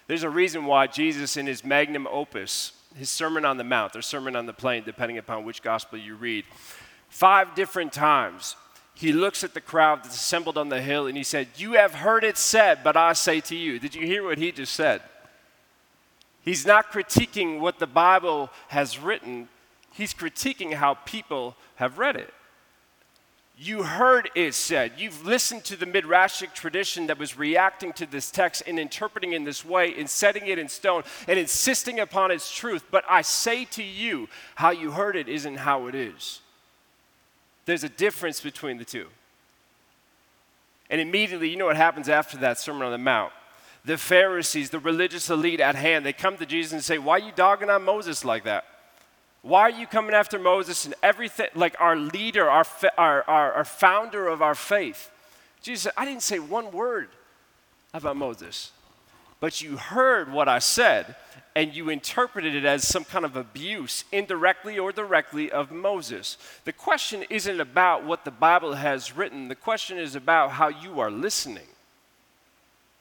There's 0.06 0.22
a 0.22 0.30
reason 0.30 0.64
why 0.64 0.86
Jesus, 0.86 1.36
in 1.36 1.46
his 1.46 1.64
magnum 1.64 2.06
opus, 2.06 2.72
his 2.96 3.10
Sermon 3.10 3.44
on 3.44 3.58
the 3.58 3.64
Mount, 3.64 3.94
or 3.96 4.00
Sermon 4.00 4.36
on 4.36 4.46
the 4.46 4.52
Plain, 4.52 4.84
depending 4.84 5.18
upon 5.18 5.44
which 5.44 5.62
gospel 5.62 5.98
you 5.98 6.14
read, 6.14 6.44
five 7.08 7.54
different 7.54 7.92
times 7.92 8.56
he 8.96 9.12
looks 9.12 9.44
at 9.44 9.52
the 9.52 9.60
crowd 9.60 10.02
that's 10.02 10.16
assembled 10.16 10.56
on 10.56 10.70
the 10.70 10.80
hill 10.80 11.06
and 11.06 11.16
he 11.18 11.22
said, 11.22 11.48
You 11.56 11.74
have 11.74 11.96
heard 11.96 12.24
it 12.24 12.38
said, 12.38 12.82
but 12.82 12.96
I 12.96 13.12
say 13.12 13.40
to 13.42 13.54
you. 13.54 13.78
Did 13.78 13.94
you 13.94 14.06
hear 14.06 14.24
what 14.24 14.38
he 14.38 14.50
just 14.52 14.72
said? 14.72 15.02
He's 16.40 16.64
not 16.64 16.90
critiquing 16.90 17.60
what 17.60 17.78
the 17.78 17.86
Bible 17.86 18.50
has 18.68 18.98
written, 18.98 19.48
he's 19.92 20.14
critiquing 20.14 20.72
how 20.74 20.94
people 20.94 21.56
have 21.74 21.98
read 21.98 22.16
it. 22.16 22.32
You 23.58 23.82
heard 23.82 24.30
it 24.34 24.54
said. 24.54 24.92
You've 24.98 25.26
listened 25.26 25.64
to 25.64 25.76
the 25.76 25.86
Midrashic 25.86 26.52
tradition 26.52 27.06
that 27.06 27.18
was 27.18 27.38
reacting 27.38 27.94
to 27.94 28.06
this 28.06 28.30
text 28.30 28.62
and 28.66 28.78
interpreting 28.78 29.32
in 29.32 29.44
this 29.44 29.64
way 29.64 29.94
and 29.98 30.08
setting 30.08 30.46
it 30.46 30.58
in 30.58 30.68
stone 30.68 31.04
and 31.26 31.38
insisting 31.38 31.98
upon 31.98 32.30
its 32.30 32.54
truth. 32.54 32.84
But 32.90 33.04
I 33.08 33.22
say 33.22 33.64
to 33.66 33.82
you, 33.82 34.28
how 34.56 34.70
you 34.70 34.90
heard 34.90 35.16
it 35.16 35.28
isn't 35.28 35.56
how 35.56 35.86
it 35.86 35.94
is. 35.94 36.40
There's 37.66 37.84
a 37.84 37.88
difference 37.88 38.40
between 38.40 38.78
the 38.78 38.84
two. 38.84 39.08
And 40.88 41.00
immediately, 41.00 41.50
you 41.50 41.56
know 41.56 41.66
what 41.66 41.76
happens 41.76 42.08
after 42.08 42.36
that 42.38 42.58
Sermon 42.58 42.82
on 42.82 42.92
the 42.92 42.98
Mount? 42.98 43.32
The 43.84 43.98
Pharisees, 43.98 44.70
the 44.70 44.78
religious 44.78 45.28
elite 45.30 45.60
at 45.60 45.74
hand, 45.74 46.06
they 46.06 46.12
come 46.12 46.36
to 46.38 46.46
Jesus 46.46 46.72
and 46.72 46.82
say, 46.82 46.98
Why 46.98 47.16
are 47.16 47.26
you 47.26 47.32
dogging 47.34 47.70
on 47.70 47.84
Moses 47.84 48.24
like 48.24 48.44
that? 48.44 48.64
Why 49.42 49.62
are 49.62 49.70
you 49.70 49.86
coming 49.86 50.14
after 50.14 50.38
Moses 50.38 50.86
and 50.86 50.94
everything, 51.02 51.48
like 51.54 51.76
our 51.78 51.94
leader, 51.96 52.50
our, 52.50 52.66
our, 52.98 53.22
our, 53.28 53.52
our 53.52 53.64
founder 53.64 54.26
of 54.26 54.42
our 54.42 54.56
faith? 54.56 55.10
Jesus 55.62 55.84
said, 55.84 55.92
I 55.96 56.04
didn't 56.04 56.22
say 56.22 56.38
one 56.38 56.72
word 56.72 57.10
about 57.94 58.16
Moses, 58.16 58.72
but 59.38 59.60
you 59.60 59.76
heard 59.76 60.32
what 60.32 60.48
I 60.48 60.58
said, 60.58 61.14
and 61.56 61.74
you 61.74 61.88
interpreted 61.88 62.54
it 62.54 62.66
as 62.66 62.86
some 62.86 63.02
kind 63.02 63.24
of 63.24 63.34
abuse, 63.34 64.04
indirectly 64.12 64.78
or 64.78 64.92
directly, 64.92 65.50
of 65.50 65.70
Moses. 65.70 66.36
The 66.66 66.72
question 66.72 67.24
isn't 67.30 67.60
about 67.60 68.04
what 68.04 68.26
the 68.26 68.30
Bible 68.30 68.74
has 68.74 69.16
written, 69.16 69.48
the 69.48 69.54
question 69.54 69.96
is 69.96 70.14
about 70.14 70.50
how 70.50 70.68
you 70.68 71.00
are 71.00 71.10
listening. 71.10 71.66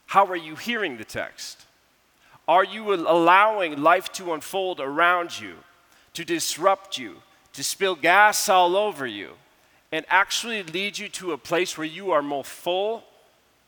How 0.06 0.26
are 0.28 0.38
you 0.38 0.56
hearing 0.56 0.96
the 0.96 1.04
text? 1.04 1.66
Are 2.48 2.64
you 2.64 2.94
allowing 2.94 3.84
life 3.84 4.10
to 4.14 4.34
unfold 4.34 4.80
around 4.80 5.38
you, 5.38 5.56
to 6.14 6.24
disrupt 6.24 6.98
you, 6.98 7.18
to 7.52 7.62
spill 7.62 7.96
gas 7.96 8.48
all 8.48 8.78
over 8.78 9.06
you, 9.06 9.32
and 9.92 10.06
actually 10.08 10.64
lead 10.64 10.98
you 10.98 11.10
to 11.10 11.34
a 11.34 11.38
place 11.38 11.78
where 11.78 11.86
you 11.86 12.12
are 12.12 12.22
more 12.22 12.46
full 12.46 13.04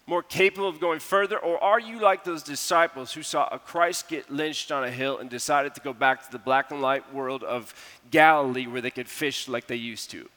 more 0.08 0.24
capable 0.24 0.70
of 0.70 0.80
going 0.80 1.00
further? 1.00 1.38
Or 1.38 1.62
are 1.62 1.80
you 1.80 2.00
like 2.00 2.24
those 2.24 2.42
disciples 2.42 3.14
who 3.14 3.22
saw 3.22 3.48
a 3.52 3.60
Christ 3.60 4.08
get 4.08 4.32
lynched 4.32 4.72
on 4.72 4.86
a 4.86 4.90
hill 4.90 5.18
and 5.18 5.30
decided 5.30 5.76
to 5.76 5.82
go 5.82 5.94
back 5.94 6.26
to 6.26 6.32
the 6.32 6.40
black 6.40 6.72
and 6.72 6.82
white 6.82 7.14
world 7.14 7.44
of 7.44 7.74
Galilee 8.10 8.66
where 8.66 8.82
they 8.82 8.90
could 8.90 9.10
fish 9.10 9.48
like 9.48 9.68
they 9.68 9.76
used 9.76 10.10
to? 10.12 10.30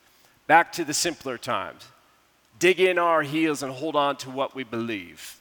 Back 0.47 0.73
to 0.73 0.85
the 0.85 0.93
simpler 0.93 1.39
times. 1.39 1.87
Dig 2.59 2.81
in 2.81 2.99
our 2.99 3.23
heels 3.23 3.63
and 3.63 3.73
hold 3.73 3.97
on 3.97 4.17
to 4.17 4.31
what 4.31 4.55
we 4.55 4.65
believe. 4.65 5.40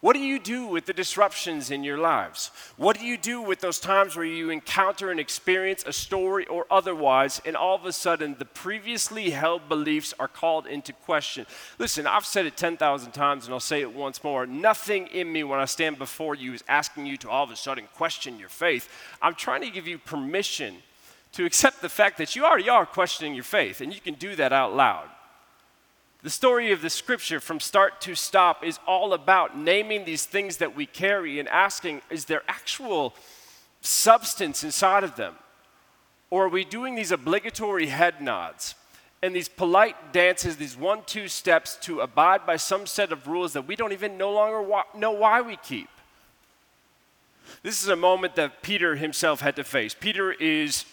What 0.00 0.14
do 0.14 0.20
you 0.20 0.38
do 0.38 0.66
with 0.66 0.86
the 0.86 0.94
disruptions 0.94 1.70
in 1.70 1.84
your 1.84 1.98
lives? 1.98 2.50
What 2.78 2.98
do 2.98 3.04
you 3.04 3.18
do 3.18 3.42
with 3.42 3.60
those 3.60 3.78
times 3.78 4.16
where 4.16 4.24
you 4.24 4.48
encounter 4.48 5.10
and 5.10 5.20
experience 5.20 5.84
a 5.86 5.92
story 5.92 6.46
or 6.46 6.64
otherwise, 6.70 7.42
and 7.44 7.54
all 7.54 7.74
of 7.74 7.84
a 7.84 7.92
sudden 7.92 8.36
the 8.38 8.46
previously 8.46 9.28
held 9.28 9.68
beliefs 9.68 10.14
are 10.18 10.26
called 10.26 10.66
into 10.66 10.94
question? 10.94 11.44
Listen, 11.78 12.06
I've 12.06 12.24
said 12.24 12.46
it 12.46 12.56
10,000 12.56 13.12
times 13.12 13.44
and 13.44 13.52
I'll 13.52 13.60
say 13.60 13.82
it 13.82 13.92
once 13.92 14.24
more. 14.24 14.46
Nothing 14.46 15.06
in 15.08 15.30
me 15.30 15.44
when 15.44 15.60
I 15.60 15.66
stand 15.66 15.98
before 15.98 16.34
you 16.34 16.54
is 16.54 16.64
asking 16.66 17.04
you 17.04 17.18
to 17.18 17.28
all 17.28 17.44
of 17.44 17.50
a 17.50 17.56
sudden 17.56 17.84
question 17.94 18.38
your 18.38 18.48
faith. 18.48 18.88
I'm 19.20 19.34
trying 19.34 19.60
to 19.60 19.70
give 19.70 19.86
you 19.86 19.98
permission 19.98 20.76
to 21.32 21.44
accept 21.44 21.82
the 21.82 21.90
fact 21.90 22.16
that 22.16 22.34
you 22.34 22.46
already 22.46 22.70
are 22.70 22.86
questioning 22.86 23.34
your 23.34 23.44
faith, 23.44 23.82
and 23.82 23.94
you 23.94 24.00
can 24.00 24.14
do 24.14 24.34
that 24.36 24.52
out 24.52 24.74
loud. 24.74 25.08
The 26.22 26.30
story 26.30 26.70
of 26.72 26.82
the 26.82 26.90
scripture 26.90 27.40
from 27.40 27.60
start 27.60 28.00
to 28.02 28.14
stop 28.14 28.62
is 28.64 28.78
all 28.86 29.14
about 29.14 29.56
naming 29.56 30.04
these 30.04 30.26
things 30.26 30.58
that 30.58 30.76
we 30.76 30.84
carry 30.84 31.38
and 31.38 31.48
asking, 31.48 32.02
is 32.10 32.26
there 32.26 32.42
actual 32.46 33.14
substance 33.80 34.62
inside 34.62 35.02
of 35.02 35.16
them? 35.16 35.34
Or 36.28 36.44
are 36.44 36.50
we 36.50 36.64
doing 36.64 36.94
these 36.94 37.10
obligatory 37.10 37.86
head 37.86 38.20
nods 38.20 38.74
and 39.22 39.34
these 39.34 39.48
polite 39.48 40.12
dances, 40.12 40.56
these 40.56 40.76
one 40.76 41.00
two 41.06 41.26
steps 41.26 41.76
to 41.82 42.00
abide 42.00 42.44
by 42.44 42.56
some 42.56 42.86
set 42.86 43.12
of 43.12 43.26
rules 43.26 43.54
that 43.54 43.66
we 43.66 43.74
don't 43.74 43.92
even 43.92 44.18
no 44.18 44.30
longer 44.30 44.60
wa- 44.60 44.84
know 44.94 45.12
why 45.12 45.40
we 45.40 45.56
keep? 45.56 45.88
This 47.62 47.82
is 47.82 47.88
a 47.88 47.96
moment 47.96 48.36
that 48.36 48.62
Peter 48.62 48.96
himself 48.96 49.40
had 49.40 49.56
to 49.56 49.64
face. 49.64 49.94
Peter 49.98 50.32
is 50.32 50.84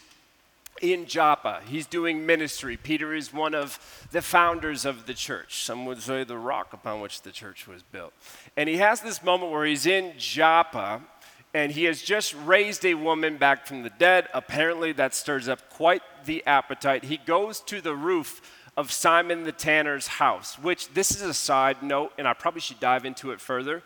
in 0.81 1.05
Joppa. 1.05 1.61
He's 1.67 1.85
doing 1.85 2.25
ministry. 2.25 2.77
Peter 2.77 3.13
is 3.13 3.33
one 3.33 3.53
of 3.53 3.79
the 4.11 4.21
founders 4.21 4.85
of 4.85 5.05
the 5.05 5.13
church. 5.13 5.63
Some 5.63 5.85
would 5.85 6.01
say 6.01 6.23
the 6.23 6.37
rock 6.37 6.73
upon 6.73 7.01
which 7.01 7.21
the 7.21 7.31
church 7.31 7.67
was 7.67 7.83
built. 7.83 8.13
And 8.55 8.69
he 8.69 8.77
has 8.77 9.01
this 9.01 9.23
moment 9.23 9.51
where 9.51 9.65
he's 9.65 9.85
in 9.85 10.13
Joppa 10.17 11.01
and 11.53 11.71
he 11.71 11.85
has 11.85 12.01
just 12.01 12.35
raised 12.45 12.85
a 12.85 12.93
woman 12.93 13.37
back 13.37 13.65
from 13.65 13.83
the 13.83 13.89
dead. 13.89 14.27
Apparently, 14.33 14.91
that 14.91 15.15
stirs 15.15 15.47
up 15.47 15.69
quite 15.69 16.01
the 16.25 16.45
appetite. 16.45 17.05
He 17.05 17.17
goes 17.17 17.61
to 17.61 17.81
the 17.81 17.95
roof 17.95 18.41
of 18.75 18.91
Simon 18.91 19.43
the 19.43 19.51
tanner's 19.51 20.05
house, 20.07 20.59
which 20.59 20.93
this 20.93 21.09
is 21.09 21.23
a 21.23 21.33
side 21.33 21.81
note, 21.81 22.13
and 22.17 22.27
I 22.27 22.33
probably 22.33 22.61
should 22.61 22.79
dive 22.79 23.05
into 23.05 23.31
it 23.31 23.41
further, 23.41 23.81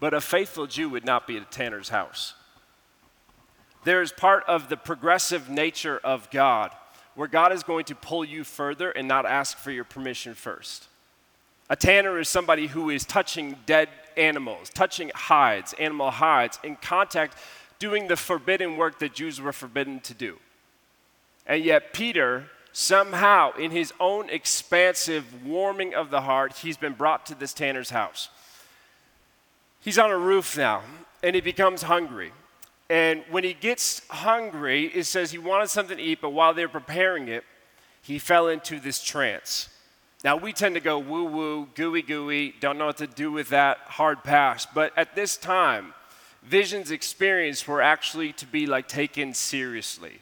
but 0.00 0.12
a 0.12 0.20
faithful 0.20 0.66
Jew 0.66 0.88
would 0.88 1.04
not 1.04 1.26
be 1.26 1.36
at 1.36 1.42
a 1.42 1.46
tanner's 1.46 1.90
house. 1.90 2.34
There 3.84 4.02
is 4.02 4.12
part 4.12 4.44
of 4.48 4.68
the 4.68 4.76
progressive 4.76 5.48
nature 5.48 6.00
of 6.02 6.30
God 6.30 6.70
where 7.14 7.28
God 7.28 7.52
is 7.52 7.62
going 7.62 7.84
to 7.86 7.94
pull 7.94 8.24
you 8.24 8.42
further 8.42 8.90
and 8.90 9.06
not 9.06 9.26
ask 9.26 9.56
for 9.58 9.70
your 9.70 9.84
permission 9.84 10.34
first. 10.34 10.88
A 11.70 11.76
tanner 11.76 12.18
is 12.18 12.28
somebody 12.28 12.66
who 12.66 12.90
is 12.90 13.04
touching 13.04 13.56
dead 13.66 13.88
animals, 14.16 14.70
touching 14.70 15.10
hides, 15.14 15.74
animal 15.74 16.10
hides, 16.10 16.58
in 16.62 16.76
contact, 16.76 17.36
doing 17.78 18.08
the 18.08 18.16
forbidden 18.16 18.76
work 18.76 18.98
that 18.98 19.14
Jews 19.14 19.40
were 19.40 19.52
forbidden 19.52 20.00
to 20.00 20.14
do. 20.14 20.38
And 21.46 21.62
yet, 21.62 21.92
Peter, 21.92 22.46
somehow, 22.72 23.52
in 23.52 23.70
his 23.70 23.92
own 24.00 24.28
expansive 24.30 25.44
warming 25.44 25.94
of 25.94 26.10
the 26.10 26.22
heart, 26.22 26.58
he's 26.58 26.76
been 26.76 26.94
brought 26.94 27.26
to 27.26 27.34
this 27.34 27.52
tanner's 27.52 27.90
house. 27.90 28.28
He's 29.80 29.98
on 29.98 30.10
a 30.10 30.18
roof 30.18 30.56
now, 30.56 30.82
and 31.22 31.34
he 31.34 31.40
becomes 31.40 31.82
hungry. 31.82 32.32
And 32.90 33.24
when 33.30 33.44
he 33.44 33.54
gets 33.54 34.06
hungry, 34.08 34.86
it 34.86 35.04
says 35.04 35.30
he 35.30 35.38
wanted 35.38 35.70
something 35.70 35.96
to 35.96 36.02
eat, 36.02 36.20
but 36.20 36.30
while 36.30 36.52
they're 36.52 36.68
preparing 36.68 37.28
it, 37.28 37.44
he 38.02 38.18
fell 38.18 38.48
into 38.48 38.78
this 38.78 39.02
trance. 39.02 39.70
Now, 40.22 40.36
we 40.36 40.52
tend 40.52 40.74
to 40.74 40.80
go 40.80 40.98
woo 40.98 41.24
woo, 41.24 41.68
gooey 41.74 42.02
gooey, 42.02 42.54
don't 42.60 42.78
know 42.78 42.86
what 42.86 42.98
to 42.98 43.06
do 43.06 43.30
with 43.32 43.50
that, 43.50 43.78
hard 43.86 44.24
pass. 44.24 44.66
But 44.66 44.92
at 44.96 45.14
this 45.14 45.36
time, 45.36 45.94
visions 46.42 46.90
experienced 46.90 47.66
were 47.66 47.82
actually 47.82 48.32
to 48.34 48.46
be 48.46 48.66
like 48.66 48.88
taken 48.88 49.34
seriously. 49.34 50.20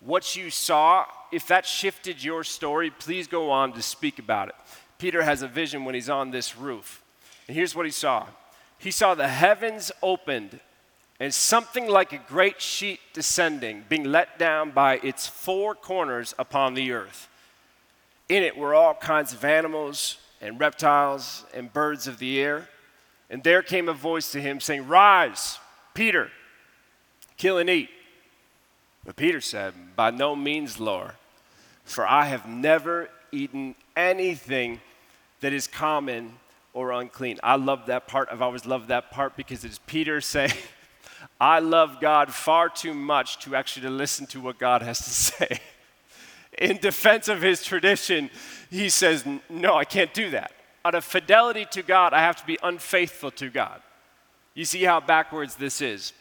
What 0.00 0.34
you 0.36 0.50
saw, 0.50 1.06
if 1.30 1.46
that 1.48 1.66
shifted 1.66 2.22
your 2.22 2.42
story, 2.42 2.90
please 2.90 3.26
go 3.26 3.50
on 3.50 3.72
to 3.74 3.82
speak 3.82 4.18
about 4.18 4.48
it. 4.48 4.54
Peter 4.98 5.22
has 5.22 5.42
a 5.42 5.48
vision 5.48 5.84
when 5.84 5.94
he's 5.94 6.10
on 6.10 6.30
this 6.30 6.56
roof. 6.56 7.02
And 7.46 7.56
here's 7.56 7.74
what 7.74 7.86
he 7.86 7.92
saw 7.92 8.26
he 8.78 8.90
saw 8.90 9.14
the 9.14 9.28
heavens 9.28 9.92
opened 10.02 10.60
and 11.20 11.32
something 11.32 11.86
like 11.86 12.12
a 12.12 12.18
great 12.18 12.60
sheet 12.60 12.98
descending, 13.12 13.84
being 13.88 14.04
let 14.04 14.38
down 14.38 14.70
by 14.70 14.96
its 14.96 15.26
four 15.26 15.74
corners 15.74 16.34
upon 16.38 16.74
the 16.74 16.90
earth. 16.90 17.28
In 18.28 18.42
it 18.42 18.56
were 18.56 18.74
all 18.74 18.94
kinds 18.94 19.32
of 19.32 19.44
animals, 19.44 20.16
and 20.40 20.58
reptiles 20.58 21.44
and 21.54 21.72
birds 21.72 22.06
of 22.06 22.18
the 22.18 22.40
air. 22.40 22.68
And 23.28 23.42
there 23.42 23.62
came 23.62 23.88
a 23.88 23.92
voice 23.92 24.32
to 24.32 24.40
him 24.40 24.60
saying, 24.60 24.88
Rise, 24.88 25.58
Peter, 25.94 26.30
kill 27.36 27.58
and 27.58 27.70
eat. 27.70 27.90
But 29.04 29.16
Peter 29.16 29.40
said, 29.40 29.74
By 29.96 30.10
no 30.10 30.34
means, 30.34 30.80
Lord, 30.80 31.12
for 31.84 32.06
I 32.06 32.26
have 32.26 32.48
never 32.48 33.08
eaten 33.30 33.74
anything 33.96 34.80
that 35.40 35.52
is 35.52 35.66
common 35.66 36.34
or 36.72 36.92
unclean. 36.92 37.38
I 37.42 37.56
love 37.56 37.86
that 37.86 38.06
part. 38.06 38.28
I've 38.30 38.42
always 38.42 38.66
loved 38.66 38.88
that 38.88 39.10
part 39.10 39.36
because 39.36 39.64
it's 39.64 39.80
Peter 39.86 40.20
saying, 40.20 40.52
I 41.40 41.58
love 41.60 42.00
God 42.00 42.32
far 42.32 42.68
too 42.68 42.94
much 42.94 43.38
to 43.40 43.56
actually 43.56 43.88
listen 43.88 44.26
to 44.26 44.40
what 44.40 44.58
God 44.58 44.82
has 44.82 44.98
to 44.98 45.10
say. 45.10 45.60
In 46.58 46.76
defense 46.76 47.28
of 47.28 47.40
his 47.40 47.62
tradition, 47.64 48.30
he 48.70 48.88
says, 48.88 49.24
No, 49.48 49.74
I 49.74 49.84
can't 49.84 50.12
do 50.12 50.30
that. 50.30 50.52
Out 50.84 50.94
of 50.94 51.04
fidelity 51.04 51.66
to 51.72 51.82
God, 51.82 52.12
I 52.12 52.20
have 52.20 52.36
to 52.36 52.46
be 52.46 52.58
unfaithful 52.62 53.30
to 53.32 53.50
God. 53.50 53.82
You 54.54 54.64
see 54.64 54.82
how 54.82 55.00
backwards 55.00 55.56
this 55.56 55.80
is, 55.80 56.12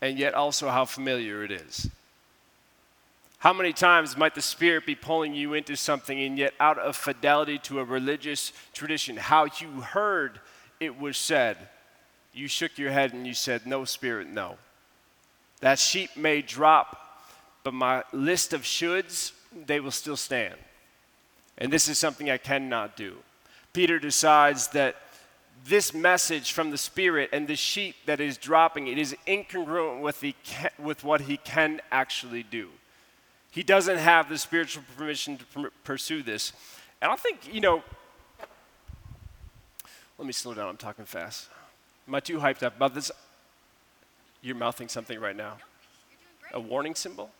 and 0.00 0.18
yet 0.18 0.34
also 0.34 0.68
how 0.68 0.84
familiar 0.84 1.44
it 1.44 1.50
is. 1.50 1.90
How 3.38 3.52
many 3.52 3.72
times 3.72 4.16
might 4.16 4.34
the 4.34 4.42
Spirit 4.42 4.86
be 4.86 4.96
pulling 4.96 5.34
you 5.34 5.54
into 5.54 5.76
something, 5.76 6.20
and 6.20 6.36
yet 6.36 6.54
out 6.58 6.78
of 6.78 6.96
fidelity 6.96 7.58
to 7.58 7.78
a 7.78 7.84
religious 7.84 8.52
tradition, 8.72 9.16
how 9.16 9.46
you 9.60 9.80
heard 9.80 10.40
it 10.80 10.98
was 10.98 11.16
said, 11.16 11.56
you 12.38 12.46
shook 12.46 12.78
your 12.78 12.92
head 12.92 13.12
and 13.12 13.26
you 13.26 13.34
said, 13.34 13.66
No, 13.66 13.84
Spirit, 13.84 14.28
no. 14.28 14.56
That 15.60 15.78
sheep 15.78 16.16
may 16.16 16.40
drop, 16.40 16.96
but 17.64 17.74
my 17.74 18.04
list 18.12 18.52
of 18.52 18.62
shoulds, 18.62 19.32
they 19.66 19.80
will 19.80 19.90
still 19.90 20.16
stand. 20.16 20.54
And 21.58 21.72
this 21.72 21.88
is 21.88 21.98
something 21.98 22.30
I 22.30 22.38
cannot 22.38 22.96
do. 22.96 23.16
Peter 23.72 23.98
decides 23.98 24.68
that 24.68 24.94
this 25.64 25.92
message 25.92 26.52
from 26.52 26.70
the 26.70 26.78
Spirit 26.78 27.30
and 27.32 27.48
the 27.48 27.56
sheep 27.56 27.96
that 28.06 28.20
is 28.20 28.38
dropping, 28.38 28.86
it 28.86 28.98
is 28.98 29.16
incongruent 29.26 30.00
with, 30.00 30.20
the, 30.20 30.34
with 30.78 31.02
what 31.02 31.22
he 31.22 31.38
can 31.38 31.80
actually 31.90 32.44
do. 32.44 32.68
He 33.50 33.64
doesn't 33.64 33.98
have 33.98 34.28
the 34.28 34.38
spiritual 34.38 34.84
permission 34.96 35.38
to 35.38 35.70
pursue 35.82 36.22
this. 36.22 36.52
And 37.02 37.10
I 37.10 37.16
think, 37.16 37.52
you 37.52 37.60
know, 37.60 37.82
let 40.16 40.26
me 40.26 40.32
slow 40.32 40.54
down, 40.54 40.68
I'm 40.68 40.76
talking 40.76 41.04
fast. 41.04 41.48
Am 42.08 42.14
I 42.14 42.20
too 42.20 42.38
hyped 42.38 42.62
up 42.62 42.74
about 42.74 42.94
this? 42.94 43.10
You're 44.40 44.56
mouthing 44.56 44.88
something 44.88 45.20
right 45.20 45.36
now. 45.36 45.58
A 46.54 46.60
warning 46.60 46.94
symbol? 46.94 47.30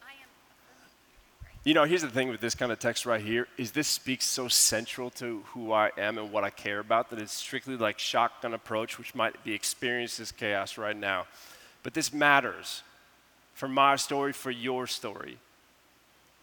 You 1.64 1.72
know, 1.72 1.84
here's 1.84 2.02
the 2.02 2.10
thing 2.10 2.28
with 2.28 2.40
this 2.40 2.54
kind 2.54 2.70
of 2.70 2.78
text 2.78 3.06
right 3.06 3.20
here 3.20 3.48
is 3.56 3.72
this 3.72 3.88
speaks 3.88 4.26
so 4.26 4.46
central 4.46 5.10
to 5.10 5.42
who 5.48 5.72
I 5.72 5.90
am 5.96 6.18
and 6.18 6.30
what 6.30 6.44
I 6.44 6.50
care 6.50 6.80
about 6.80 7.10
that 7.10 7.18
it's 7.18 7.32
strictly 7.32 7.76
like 7.76 7.98
shotgun 7.98 8.52
approach, 8.52 8.98
which 8.98 9.14
might 9.14 9.42
be 9.42 9.54
experienced 9.54 10.20
as 10.20 10.32
chaos 10.32 10.76
right 10.76 10.96
now. 10.96 11.26
But 11.82 11.94
this 11.94 12.12
matters 12.12 12.82
for 13.54 13.68
my 13.68 13.96
story, 13.96 14.32
for 14.32 14.50
your 14.50 14.87
story. 14.87 15.38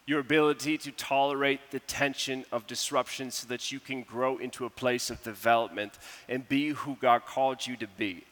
Your 0.08 0.20
ability 0.20 0.78
to 0.80 0.92
tolerate 0.92 1.72
the 1.72 1.80
tension 1.80 2.46
of 2.52 2.68
disruption 2.68 3.32
so 3.32 3.48
that 3.48 3.72
you 3.72 3.80
can 3.80 4.04
grow 4.04 4.38
into 4.38 4.66
a 4.66 4.70
place 4.70 5.10
of 5.10 5.24
development 5.24 5.94
and 6.30 6.48
be 6.48 6.70
who 6.70 6.96
God 7.02 7.26
called 7.26 7.66
you 7.66 7.76
to 7.78 7.88
be. 7.88 8.24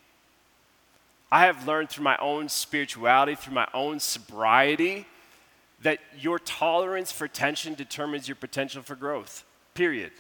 I 1.32 1.48
have 1.48 1.68
learned 1.68 1.90
through 1.90 2.04
my 2.04 2.18
own 2.18 2.48
spirituality, 2.48 3.34
through 3.34 3.56
my 3.56 3.68
own 3.74 4.00
sobriety, 4.00 5.08
that 5.82 6.00
your 6.20 6.38
tolerance 6.38 7.12
for 7.12 7.28
tension 7.28 7.74
determines 7.74 8.28
your 8.28 8.36
potential 8.36 8.84
for 8.84 8.96
growth, 8.96 9.44
period. 9.74 10.12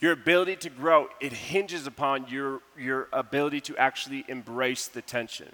Your 0.00 0.12
ability 0.12 0.54
to 0.56 0.70
grow, 0.70 1.08
it 1.20 1.32
hinges 1.32 1.86
upon 1.88 2.28
your, 2.28 2.60
your 2.78 3.08
ability 3.12 3.60
to 3.62 3.76
actually 3.76 4.24
embrace 4.28 4.86
the 4.86 5.02
tension. 5.02 5.52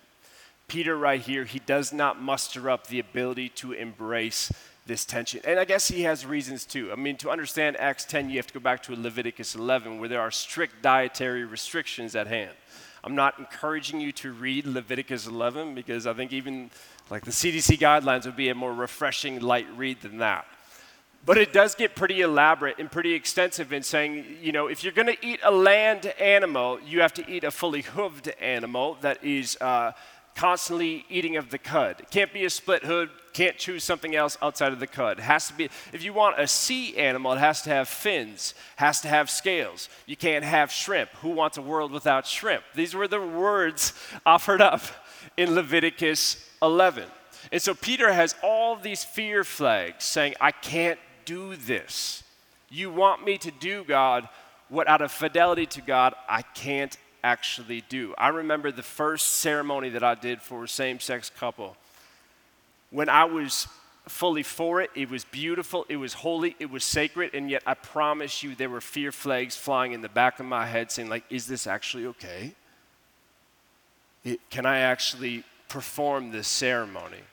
Peter, 0.69 0.97
right 0.97 1.21
here, 1.21 1.45
he 1.45 1.59
does 1.59 1.93
not 1.93 2.21
muster 2.21 2.69
up 2.69 2.87
the 2.87 2.99
ability 2.99 3.49
to 3.49 3.73
embrace 3.73 4.53
this 4.87 5.05
tension. 5.05 5.41
And 5.45 5.59
I 5.59 5.65
guess 5.65 5.89
he 5.89 6.03
has 6.03 6.27
reasons 6.27 6.65
too. 6.65 6.93
I 6.93 6.97
mean, 6.97 7.17
to 7.19 7.31
understand 7.31 7.77
Acts 7.79 8.05
10, 8.05 8.29
you 8.29 8.37
have 8.37 8.47
to 8.49 8.55
go 8.55 8.61
back 8.61 8.83
to 8.85 8.95
Leviticus 8.95 9.55
11, 9.55 9.99
where 9.99 10.09
there 10.09 10.21
are 10.21 10.31
strict 10.31 10.83
dietary 10.83 11.45
restrictions 11.45 12.15
at 12.15 12.27
hand. 12.27 12.53
I'm 13.03 13.15
not 13.15 13.39
encouraging 13.39 14.01
you 14.01 14.13
to 14.13 14.33
read 14.33 14.67
Leviticus 14.67 15.27
11 15.27 15.75
because 15.75 16.07
I 16.07 16.15
think 16.15 16.33
even 16.33 16.71
like 17.11 17.25
the 17.25 17.31
CDC 17.31 17.79
guidelines 17.79 18.25
would 18.25 18.37
be 18.37 18.49
a 18.49 18.55
more 18.55 18.73
refreshing, 18.73 19.41
light 19.41 19.67
read 19.77 20.01
than 20.01 20.19
that. 20.19 20.47
But 21.27 21.39
it 21.39 21.55
does 21.55 21.75
get 21.75 21.95
pretty 21.95 22.21
elaborate 22.21 22.79
and 22.79 22.91
pretty 22.91 23.15
extensive 23.15 23.73
in 23.73 23.83
saying, 23.83 24.25
you 24.43 24.53
know, 24.53 24.67
if 24.67 24.85
you're 24.85 24.93
going 24.93 25.09
to 25.09 25.27
eat 25.27 25.41
a 25.43 25.51
land 25.51 26.07
animal, 26.21 26.79
you 26.87 27.01
have 27.01 27.15
to 27.15 27.31
eat 27.31 27.45
a 27.45 27.51
fully 27.51 27.83
hooved 27.83 28.31
animal 28.41 28.99
that 29.01 29.25
is 29.25 29.57
uh, 29.61 29.93
constantly 30.35 31.05
eating 31.09 31.37
of 31.37 31.51
the 31.51 31.59
cud. 31.59 32.01
It 32.01 32.11
can't 32.11 32.33
be 32.33 32.45
a 32.45 32.51
split 32.51 32.85
hood, 32.85 33.11
can't 33.33 33.57
choose 33.57 33.85
something 33.85 34.15
else 34.15 34.37
outside 34.43 34.73
of 34.73 34.81
the 34.81 34.87
cud. 34.87 35.19
It 35.19 35.23
has 35.23 35.49
to 35.49 35.55
be, 35.55 35.69
if 35.93 36.03
you 36.05 36.13
want 36.13 36.41
a 36.41 36.47
sea 36.47 36.97
animal, 36.97 37.33
it 37.33 37.39
has 37.39 37.63
to 37.63 37.71
have 37.71 37.89
fins, 37.89 38.55
has 38.77 39.01
to 39.03 39.09
have 39.09 39.31
scales. 39.31 39.89
You 40.07 40.17
can't 40.17 40.45
have 40.45 40.71
shrimp. 40.71 41.11
Who 41.21 41.31
wants 41.31 41.57
a 41.57 41.63
world 41.63 41.93
without 41.93 42.27
shrimp? 42.27 42.65
These 42.75 42.95
were 42.95 43.09
the 43.09 43.21
words 43.21 43.93
offered 44.27 44.61
up 44.61 44.83
in 45.37 45.55
Leviticus 45.55 46.49
11. 46.63 47.05
And 47.53 47.61
so 47.61 47.75
Peter 47.75 48.13
has 48.13 48.35
all 48.43 48.77
these 48.77 49.05
fear 49.05 49.45
flags 49.45 50.05
saying, 50.05 50.35
I 50.41 50.51
can't 50.51 50.99
do 51.25 51.57
this. 51.57 52.23
You 52.71 52.91
want 52.91 53.25
me 53.25 53.39
to 53.39 53.51
do, 53.51 53.85
God, 53.85 54.29
what 54.69 54.89
out 54.89 55.03
of 55.03 55.13
fidelity 55.13 55.67
to 55.67 55.81
God, 55.81 56.15
I 56.29 56.43
can't 56.43 56.97
actually 57.25 57.83
do. 57.89 58.15
I 58.19 58.29
remember 58.29 58.71
the 58.71 58.83
first 58.83 59.35
ceremony 59.35 59.89
that 59.89 60.05
I 60.05 60.15
did 60.15 60.43
for 60.43 60.63
a 60.63 60.69
same 60.69 61.01
sex 61.01 61.31
couple. 61.31 61.77
When 62.91 63.09
I 63.09 63.25
was 63.25 63.67
fully 64.07 64.43
for 64.43 64.83
it, 64.83 64.91
it 64.95 65.11
was 65.11 65.25
beautiful, 65.25 65.87
it 65.89 65.97
was 65.97 66.13
holy, 66.13 66.55
it 66.61 66.71
was 66.71 66.85
sacred, 66.85 67.35
and 67.35 67.51
yet 67.51 67.63
I 67.67 67.75
promise 67.75 68.43
you 68.43 68.55
there 68.55 68.69
were 68.69 68.83
fear 68.83 69.11
flags 69.11 69.57
flying 69.57 69.93
in 69.93 70.03
the 70.03 70.09
back 70.09 70.39
of 70.39 70.47
my 70.47 70.67
head 70.67 70.93
saying, 70.93 71.09
like, 71.09 71.25
is 71.31 71.47
this 71.47 71.67
actually 71.67 72.07
okay? 72.07 72.53
It, 74.23 74.39
can 74.51 74.67
I 74.67 74.81
actually 74.81 75.45
perform 75.69 76.31
this 76.31 76.47
ceremony? 76.47 77.25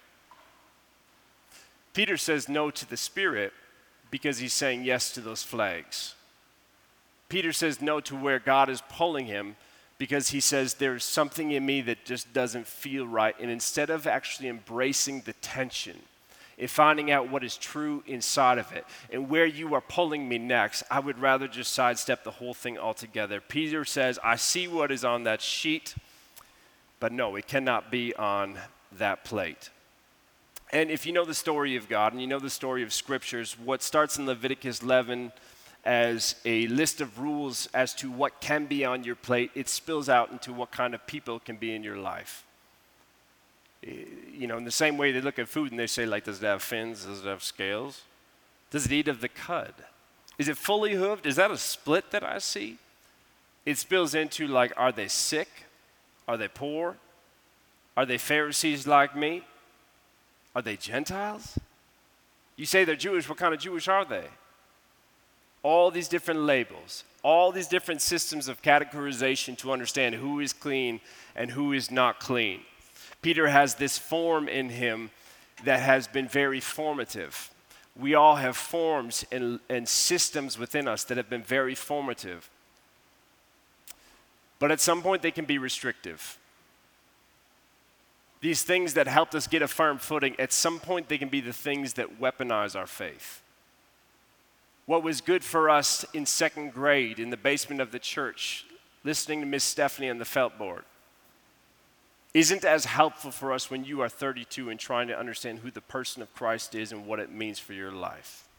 Peter 1.94 2.16
says 2.16 2.48
no 2.48 2.72
to 2.72 2.90
the 2.90 2.96
Spirit 2.96 3.52
because 4.10 4.38
he's 4.38 4.54
saying 4.54 4.86
yes 4.86 5.12
to 5.12 5.22
those 5.22 5.44
flags. 5.44 6.16
Peter 7.28 7.52
says 7.52 7.82
no 7.82 8.00
to 8.00 8.16
where 8.16 8.40
God 8.40 8.70
is 8.70 8.82
pulling 8.90 9.26
him 9.26 9.58
because 10.02 10.30
he 10.30 10.40
says, 10.40 10.74
There's 10.74 11.04
something 11.04 11.52
in 11.52 11.64
me 11.64 11.82
that 11.82 12.06
just 12.06 12.34
doesn't 12.34 12.66
feel 12.66 13.06
right. 13.06 13.36
And 13.40 13.52
instead 13.52 13.92
of 13.92 14.08
actually 14.08 14.50
embracing 14.50 15.22
the 15.22 15.34
tension 15.34 15.96
and 16.58 16.68
finding 16.68 17.12
out 17.12 17.30
what 17.30 17.44
is 17.44 17.56
true 17.56 18.02
inside 18.08 18.58
of 18.58 18.72
it 18.72 18.84
and 19.12 19.30
where 19.30 19.46
you 19.46 19.76
are 19.76 19.82
pulling 19.82 20.28
me 20.28 20.40
next, 20.40 20.82
I 20.90 21.00
would 21.00 21.20
rather 21.20 21.48
just 21.48 21.76
sidestep 21.76 22.24
the 22.24 22.32
whole 22.32 22.56
thing 22.56 22.80
altogether. 22.80 23.42
Peter 23.42 23.86
says, 23.86 24.18
I 24.24 24.38
see 24.38 24.68
what 24.68 24.92
is 24.92 25.06
on 25.06 25.26
that 25.26 25.40
sheet, 25.40 25.94
but 27.00 27.12
no, 27.12 27.36
it 27.36 27.48
cannot 27.48 27.92
be 27.92 28.16
on 28.16 28.58
that 28.94 29.24
plate. 29.24 29.70
And 30.74 30.90
if 30.90 31.06
you 31.06 31.14
know 31.14 31.26
the 31.26 31.36
story 31.36 31.76
of 31.76 31.88
God 31.88 32.14
and 32.14 32.20
you 32.20 32.28
know 32.28 32.40
the 32.40 32.50
story 32.50 32.82
of 32.82 32.92
scriptures, 32.92 33.56
what 33.64 33.84
starts 33.84 34.18
in 34.18 34.26
Leviticus 34.26 34.82
11 34.82 35.32
as 35.84 36.36
a 36.46 36.68
list 36.68 37.02
of 37.02 37.20
rules 37.20 37.68
as 37.74 37.94
to 37.96 38.12
what 38.12 38.40
can 38.40 38.66
be 38.66 38.86
on 38.86 39.04
your 39.04 39.16
plate, 39.16 39.52
it 39.56 39.68
spills 39.68 40.10
out 40.10 40.32
into 40.32 40.54
what 40.54 40.72
kind 40.72 40.94
of 40.94 41.06
people 41.08 41.40
can 41.40 41.56
be 41.56 41.74
in 41.74 41.84
your 41.84 41.98
life. 41.98 42.44
Eh, 43.86 44.04
you 44.34 44.48
know, 44.48 44.58
in 44.58 44.64
the 44.64 44.72
same 44.72 44.98
way 44.98 45.12
they 45.12 45.22
look 45.22 45.40
at 45.40 45.48
food 45.48 45.72
and 45.72 45.80
they 45.80 45.88
say, 45.88 46.06
like, 46.06 46.26
does 46.26 46.42
it 46.42 46.46
have 46.46 46.62
fins? 46.62 47.06
Does 47.06 47.26
it 47.26 47.28
have 47.28 47.44
scales? 47.44 48.02
Does 48.70 48.86
it 48.86 48.92
eat 48.92 49.08
of 49.08 49.22
the 49.22 49.30
cud? 49.30 49.74
Is 50.38 50.48
it 50.48 50.58
fully 50.58 50.92
hooved? 50.92 51.26
Is 51.26 51.36
that 51.36 51.52
a 51.52 51.58
split 51.58 52.12
that 52.12 52.24
I 52.24 52.38
see? 52.38 52.78
It 53.66 53.78
spills 53.78 54.16
into, 54.16 54.48
like, 54.48 54.74
are 54.78 54.92
they 54.92 55.08
sick? 55.08 55.50
Are 56.28 56.38
they 56.38 56.48
poor? 56.48 56.98
Are 57.98 58.06
they 58.06 58.18
Pharisees 58.18 58.88
like 58.88 59.16
me? 59.16 59.44
Are 60.56 60.62
they 60.62 60.78
Gentiles? 60.78 61.58
You 62.56 62.66
say 62.66 62.84
they're 62.84 62.96
Jewish, 62.96 63.28
what 63.28 63.38
kind 63.38 63.54
of 63.54 63.60
Jewish 63.60 63.88
are 63.88 64.06
they? 64.06 64.26
All 65.64 65.92
these 65.92 66.08
different 66.08 66.42
labels, 66.42 67.04
all 67.24 67.52
these 67.52 67.68
different 67.68 68.02
systems 68.02 68.48
of 68.48 68.62
categorization 68.62 69.58
to 69.58 69.72
understand 69.72 70.16
who 70.16 70.40
is 70.40 70.54
clean 70.54 71.00
and 71.36 71.52
who 71.52 71.74
is 71.74 71.92
not 71.92 72.20
clean. 72.20 72.62
Peter 73.22 73.48
has 73.48 73.76
this 73.76 73.98
form 73.98 74.48
in 74.48 74.70
him 74.70 75.12
that 75.64 75.80
has 75.80 76.08
been 76.08 76.28
very 76.28 76.60
formative. 76.60 77.52
We 78.00 78.16
all 78.16 78.38
have 78.38 78.58
forms 78.58 79.26
and, 79.32 79.60
and 79.70 79.88
systems 79.88 80.58
within 80.58 80.88
us 80.88 81.04
that 81.06 81.18
have 81.18 81.30
been 81.30 81.44
very 81.44 81.76
formative. 81.76 82.50
But 84.58 84.72
at 84.72 84.80
some 84.80 85.02
point, 85.02 85.22
they 85.22 85.32
can 85.32 85.46
be 85.46 85.58
restrictive. 85.58 86.38
These 88.40 88.64
things 88.64 88.96
that 88.96 89.08
helped 89.08 89.36
us 89.36 89.46
get 89.46 89.62
a 89.62 89.68
firm 89.68 90.00
footing, 90.00 90.36
at 90.40 90.52
some 90.52 90.80
point, 90.80 91.10
they 91.10 91.20
can 91.20 91.30
be 91.30 91.42
the 91.42 91.54
things 91.54 91.94
that 91.94 92.20
weaponize 92.20 92.76
our 92.76 92.88
faith 92.88 93.42
what 94.92 95.04
was 95.04 95.22
good 95.22 95.42
for 95.42 95.70
us 95.70 96.04
in 96.14 96.26
second 96.26 96.74
grade 96.74 97.18
in 97.18 97.30
the 97.30 97.38
basement 97.38 97.80
of 97.80 97.94
the 97.94 97.98
church, 97.98 98.66
listening 99.06 99.40
to 99.40 99.46
Miss 99.46 99.64
Stephanie 99.64 100.10
on 100.10 100.18
the 100.18 100.26
felt 100.26 100.58
board, 100.58 100.84
isn't 102.34 102.66
as 102.66 102.84
helpful 102.84 103.32
for 103.32 103.54
us 103.54 103.72
when 103.72 103.86
you 103.86 104.02
are 104.02 104.10
32 104.10 104.70
and 104.70 104.78
trying 104.78 105.08
to 105.08 105.18
understand 105.18 105.60
who 105.60 105.72
the 105.72 105.80
person 105.80 106.22
of 106.22 106.36
Christ 106.36 106.76
is 106.76 106.92
and 106.92 107.08
what 107.08 107.22
it 107.22 107.32
means 107.32 107.58
for 107.58 107.72
your 107.72 107.94
life. 107.94 108.50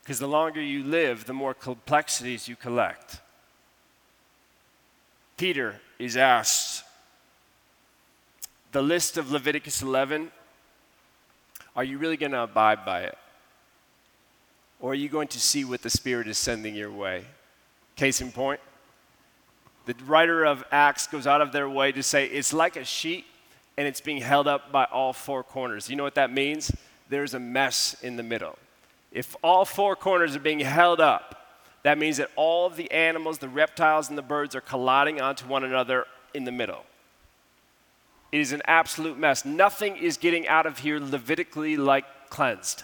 Because 0.00 0.20
the 0.20 0.28
longer 0.28 0.62
you 0.62 0.84
live, 0.84 1.24
the 1.24 1.32
more 1.32 1.54
complexities 1.54 2.46
you 2.46 2.54
collect. 2.54 3.20
Peter 5.36 5.80
is 5.98 6.16
asked 6.16 6.84
the 8.70 8.82
list 8.82 9.18
of 9.18 9.32
Leviticus 9.32 9.82
11, 9.82 10.30
are 11.74 11.82
you 11.82 11.98
really 11.98 12.16
going 12.16 12.30
to 12.30 12.42
abide 12.44 12.84
by 12.84 13.00
it? 13.00 13.18
Or 14.80 14.92
are 14.92 14.94
you 14.94 15.08
going 15.08 15.28
to 15.28 15.40
see 15.40 15.64
what 15.64 15.82
the 15.82 15.90
Spirit 15.90 16.28
is 16.28 16.38
sending 16.38 16.74
your 16.74 16.92
way? 16.92 17.24
Case 17.96 18.20
in 18.20 18.30
point, 18.30 18.60
the 19.86 19.94
writer 20.04 20.44
of 20.44 20.64
Acts 20.70 21.06
goes 21.06 21.26
out 21.26 21.40
of 21.40 21.50
their 21.50 21.68
way 21.68 21.92
to 21.92 22.02
say 22.02 22.26
it's 22.26 22.52
like 22.52 22.76
a 22.76 22.84
sheet 22.84 23.24
and 23.76 23.88
it's 23.88 24.00
being 24.00 24.20
held 24.20 24.46
up 24.46 24.70
by 24.70 24.84
all 24.84 25.12
four 25.12 25.42
corners. 25.42 25.88
You 25.88 25.96
know 25.96 26.02
what 26.02 26.14
that 26.16 26.32
means? 26.32 26.70
There's 27.08 27.34
a 27.34 27.40
mess 27.40 27.96
in 28.02 28.16
the 28.16 28.22
middle. 28.22 28.58
If 29.10 29.34
all 29.42 29.64
four 29.64 29.96
corners 29.96 30.36
are 30.36 30.40
being 30.40 30.60
held 30.60 31.00
up, 31.00 31.34
that 31.84 31.96
means 31.96 32.18
that 32.18 32.30
all 32.36 32.66
of 32.66 32.76
the 32.76 32.90
animals, 32.90 33.38
the 33.38 33.48
reptiles, 33.48 34.08
and 34.08 34.18
the 34.18 34.22
birds 34.22 34.54
are 34.54 34.60
colliding 34.60 35.20
onto 35.20 35.46
one 35.46 35.64
another 35.64 36.06
in 36.34 36.44
the 36.44 36.52
middle. 36.52 36.84
It 38.30 38.40
is 38.40 38.52
an 38.52 38.62
absolute 38.66 39.18
mess. 39.18 39.44
Nothing 39.44 39.96
is 39.96 40.18
getting 40.18 40.46
out 40.46 40.66
of 40.66 40.78
here 40.78 41.00
Levitically 41.00 41.76
like 41.76 42.04
cleansed. 42.28 42.82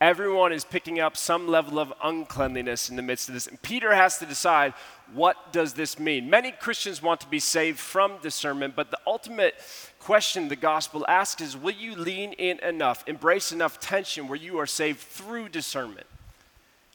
Everyone 0.00 0.50
is 0.50 0.64
picking 0.64 0.98
up 0.98 1.14
some 1.14 1.46
level 1.46 1.78
of 1.78 1.92
uncleanliness 2.02 2.88
in 2.88 2.96
the 2.96 3.02
midst 3.02 3.28
of 3.28 3.34
this. 3.34 3.46
And 3.46 3.60
Peter 3.60 3.94
has 3.94 4.16
to 4.18 4.26
decide 4.26 4.72
what 5.12 5.52
does 5.52 5.74
this 5.74 5.98
mean? 5.98 6.30
Many 6.30 6.52
Christians 6.52 7.02
want 7.02 7.20
to 7.20 7.26
be 7.28 7.38
saved 7.38 7.78
from 7.78 8.16
discernment, 8.22 8.74
but 8.74 8.90
the 8.90 8.98
ultimate 9.06 9.56
question 9.98 10.48
the 10.48 10.56
gospel 10.56 11.04
asks 11.06 11.42
is 11.42 11.54
will 11.54 11.74
you 11.74 11.94
lean 11.96 12.32
in 12.32 12.58
enough, 12.60 13.04
embrace 13.06 13.52
enough 13.52 13.78
tension 13.78 14.26
where 14.26 14.38
you 14.38 14.58
are 14.58 14.66
saved 14.66 15.00
through 15.00 15.50
discernment? 15.50 16.06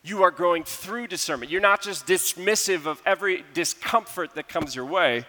You 0.03 0.23
are 0.23 0.31
growing 0.31 0.63
through 0.63 1.07
discernment. 1.07 1.51
You're 1.51 1.61
not 1.61 1.81
just 1.81 2.07
dismissive 2.07 2.87
of 2.87 3.01
every 3.05 3.43
discomfort 3.53 4.33
that 4.35 4.47
comes 4.47 4.75
your 4.75 4.85
way, 4.85 5.25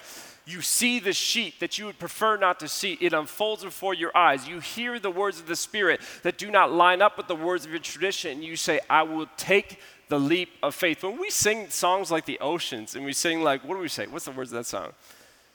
you 0.47 0.63
see 0.63 1.01
the 1.01 1.13
sheet 1.13 1.59
that 1.59 1.77
you 1.77 1.87
would 1.87 1.99
prefer 1.99 2.37
not 2.37 2.61
to 2.61 2.69
see. 2.69 2.97
It 3.01 3.13
unfolds 3.13 3.65
before 3.65 3.95
your 3.95 4.17
eyes. 4.17 4.47
You 4.47 4.61
hear 4.61 5.01
the 5.01 5.11
words 5.11 5.41
of 5.41 5.47
the 5.47 5.57
Spirit 5.57 6.01
that 6.23 6.39
do 6.39 6.53
not 6.53 6.73
line 6.73 7.03
up 7.03 7.17
with 7.17 7.27
the 7.27 7.35
words 7.35 7.65
of 7.65 7.73
your 7.73 7.81
tradition, 7.81 8.43
you 8.43 8.55
say, 8.55 8.79
I 8.89 9.03
will 9.03 9.27
take 9.37 9.81
the 10.09 10.21
leap 10.21 10.51
of 10.63 10.75
faith. 10.77 11.03
When 11.03 11.19
we 11.19 11.31
sing 11.31 11.69
songs 11.69 12.13
like 12.13 12.27
the 12.27 12.39
oceans, 12.39 12.95
and 12.95 13.05
we 13.05 13.13
sing 13.13 13.43
like, 13.43 13.65
what 13.65 13.75
do 13.75 13.81
we 13.81 13.89
say? 13.89 14.07
What's 14.07 14.27
the 14.27 14.31
words 14.31 14.53
of 14.53 14.59
that 14.59 14.67
song? 14.67 14.93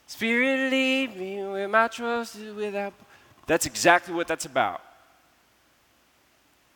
Spirit, 0.06 0.70
lead 0.70 1.16
me 1.16 1.42
where 1.42 1.68
my 1.68 1.88
trust 1.88 2.36
is 2.36 2.54
without. 2.54 2.92
That's 3.46 3.64
exactly 3.64 4.12
what 4.12 4.28
that's 4.28 4.44
about. 4.44 4.82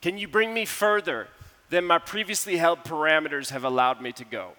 Can 0.01 0.17
you 0.17 0.27
bring 0.27 0.55
me 0.55 0.65
further 0.65 1.29
than 1.69 1.85
my 1.85 1.99
previously 1.99 2.57
held 2.57 2.83
parameters 2.83 3.51
have 3.51 3.65
allowed 3.65 4.01
me 4.01 4.13
to 4.13 4.25
go? 4.25 4.53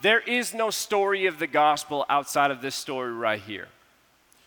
There 0.00 0.20
is 0.20 0.54
no 0.54 0.70
story 0.70 1.26
of 1.26 1.38
the 1.38 1.46
gospel 1.46 2.06
outside 2.08 2.50
of 2.50 2.62
this 2.62 2.74
story 2.74 3.12
right 3.12 3.40
here. 3.40 3.68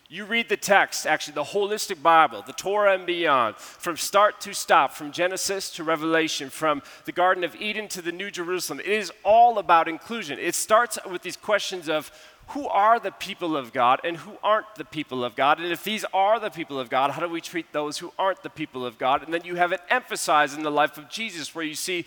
You 0.07 0.25
read 0.25 0.49
the 0.49 0.57
text, 0.57 1.07
actually, 1.07 1.35
the 1.35 1.43
holistic 1.43 2.01
Bible, 2.01 2.43
the 2.45 2.51
Torah 2.51 2.95
and 2.95 3.05
beyond, 3.05 3.55
from 3.55 3.95
start 3.95 4.41
to 4.41 4.53
stop, 4.53 4.93
from 4.93 5.13
Genesis 5.13 5.69
to 5.75 5.85
Revelation, 5.85 6.49
from 6.49 6.81
the 7.05 7.13
Garden 7.13 7.45
of 7.45 7.55
Eden 7.55 7.87
to 7.89 8.01
the 8.01 8.11
New 8.11 8.29
Jerusalem. 8.29 8.81
It 8.81 8.87
is 8.87 9.11
all 9.23 9.57
about 9.57 9.87
inclusion. 9.87 10.37
It 10.37 10.53
starts 10.53 10.99
with 11.09 11.21
these 11.21 11.37
questions 11.37 11.87
of 11.87 12.11
who 12.47 12.67
are 12.67 12.99
the 12.99 13.11
people 13.11 13.55
of 13.55 13.71
God 13.71 14.01
and 14.03 14.17
who 14.17 14.33
aren't 14.43 14.75
the 14.75 14.83
people 14.83 15.23
of 15.23 15.35
God? 15.35 15.59
And 15.59 15.71
if 15.71 15.85
these 15.85 16.03
are 16.13 16.39
the 16.39 16.49
people 16.49 16.77
of 16.77 16.89
God, 16.89 17.11
how 17.11 17.21
do 17.21 17.29
we 17.29 17.39
treat 17.39 17.71
those 17.71 17.97
who 17.97 18.11
aren't 18.19 18.43
the 18.43 18.49
people 18.49 18.85
of 18.85 18.97
God? 18.97 19.23
And 19.23 19.33
then 19.33 19.45
you 19.45 19.55
have 19.55 19.71
it 19.71 19.79
emphasized 19.89 20.57
in 20.57 20.63
the 20.63 20.71
life 20.71 20.97
of 20.97 21.07
Jesus, 21.09 21.55
where 21.55 21.63
you 21.63 21.75
see 21.75 22.05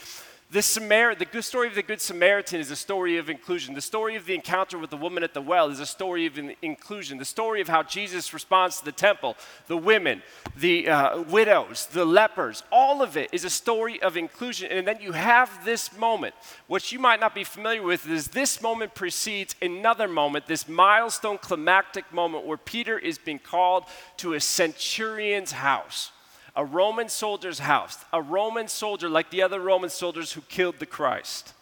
the, 0.50 0.62
Samar- 0.62 1.14
the 1.14 1.24
good 1.24 1.42
story 1.42 1.68
of 1.68 1.74
the 1.74 1.83
Good 1.83 2.00
Samaritan 2.00 2.61
is 2.61 2.70
a 2.70 2.76
story 2.76 3.16
of 3.16 3.28
inclusion. 3.28 3.74
The 3.74 3.80
story 3.80 4.14
of 4.14 4.24
the 4.24 4.35
encounter 4.35 4.78
with 4.78 4.90
the 4.90 4.96
woman 4.96 5.24
at 5.24 5.35
the 5.35 5.40
well 5.40 5.68
is 5.68 5.80
a 5.80 5.87
story 5.87 6.26
of 6.26 6.38
inclusion. 6.62 7.18
The 7.18 7.24
story 7.24 7.61
of 7.61 7.68
how 7.68 7.83
Jesus 7.83 8.33
responds 8.33 8.78
to 8.78 8.85
the 8.85 8.92
temple, 8.92 9.37
the 9.66 9.76
women, 9.76 10.22
the 10.57 10.88
uh, 10.88 11.22
widows, 11.22 11.87
the 11.87 12.04
lepers, 12.04 12.62
all 12.70 13.02
of 13.02 13.16
it 13.16 13.30
is 13.33 13.44
a 13.44 13.50
story 13.50 14.00
of 14.00 14.16
inclusion. 14.16 14.70
And 14.70 14.87
then 14.87 15.00
you 15.00 15.12
have 15.12 15.64
this 15.64 15.96
moment. 15.98 16.35
What 16.68 16.92
you 16.92 16.98
might 16.98 17.20
not 17.20 17.35
be 17.35 17.44
familiar 17.44 17.83
with 17.83 18.09
is 18.09 18.28
this 18.28 18.62
moment 18.62 18.94
precedes 18.94 19.57
another 19.61 20.07
moment, 20.07 20.46
this 20.46 20.68
milestone 20.68 21.38
climactic 21.38 22.12
moment 22.12 22.46
where 22.46 22.59
Peter 22.59 22.98
is 22.98 23.18
being 23.18 23.40
called 23.40 23.85
to 24.18 24.35
a 24.35 24.40
centurion's 24.40 25.52
house 25.52 26.12
a 26.56 26.64
Roman 26.64 27.08
soldier's 27.08 27.58
house, 27.60 28.04
a 28.12 28.22
Roman 28.22 28.68
soldier 28.68 29.08
like 29.08 29.30
the 29.30 29.42
other 29.42 29.60
Roman 29.60 29.90
soldiers 29.90 30.32
who 30.32 30.40
killed 30.42 30.78
the 30.78 30.86
Christ. 30.86 31.52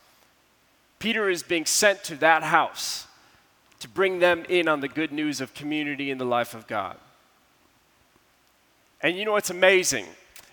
Peter 0.98 1.30
is 1.30 1.42
being 1.42 1.66
sent 1.66 2.04
to 2.04 2.16
that 2.16 2.42
house 2.42 3.06
to 3.80 3.88
bring 3.88 4.20
them 4.20 4.44
in 4.48 4.68
on 4.68 4.80
the 4.80 4.88
good 4.88 5.10
news 5.10 5.40
of 5.40 5.54
community 5.54 6.10
in 6.10 6.18
the 6.18 6.24
life 6.24 6.54
of 6.54 6.66
God. 6.66 6.96
And 9.00 9.18
you 9.18 9.24
know 9.24 9.32
what's 9.32 9.50
amazing 9.50 10.06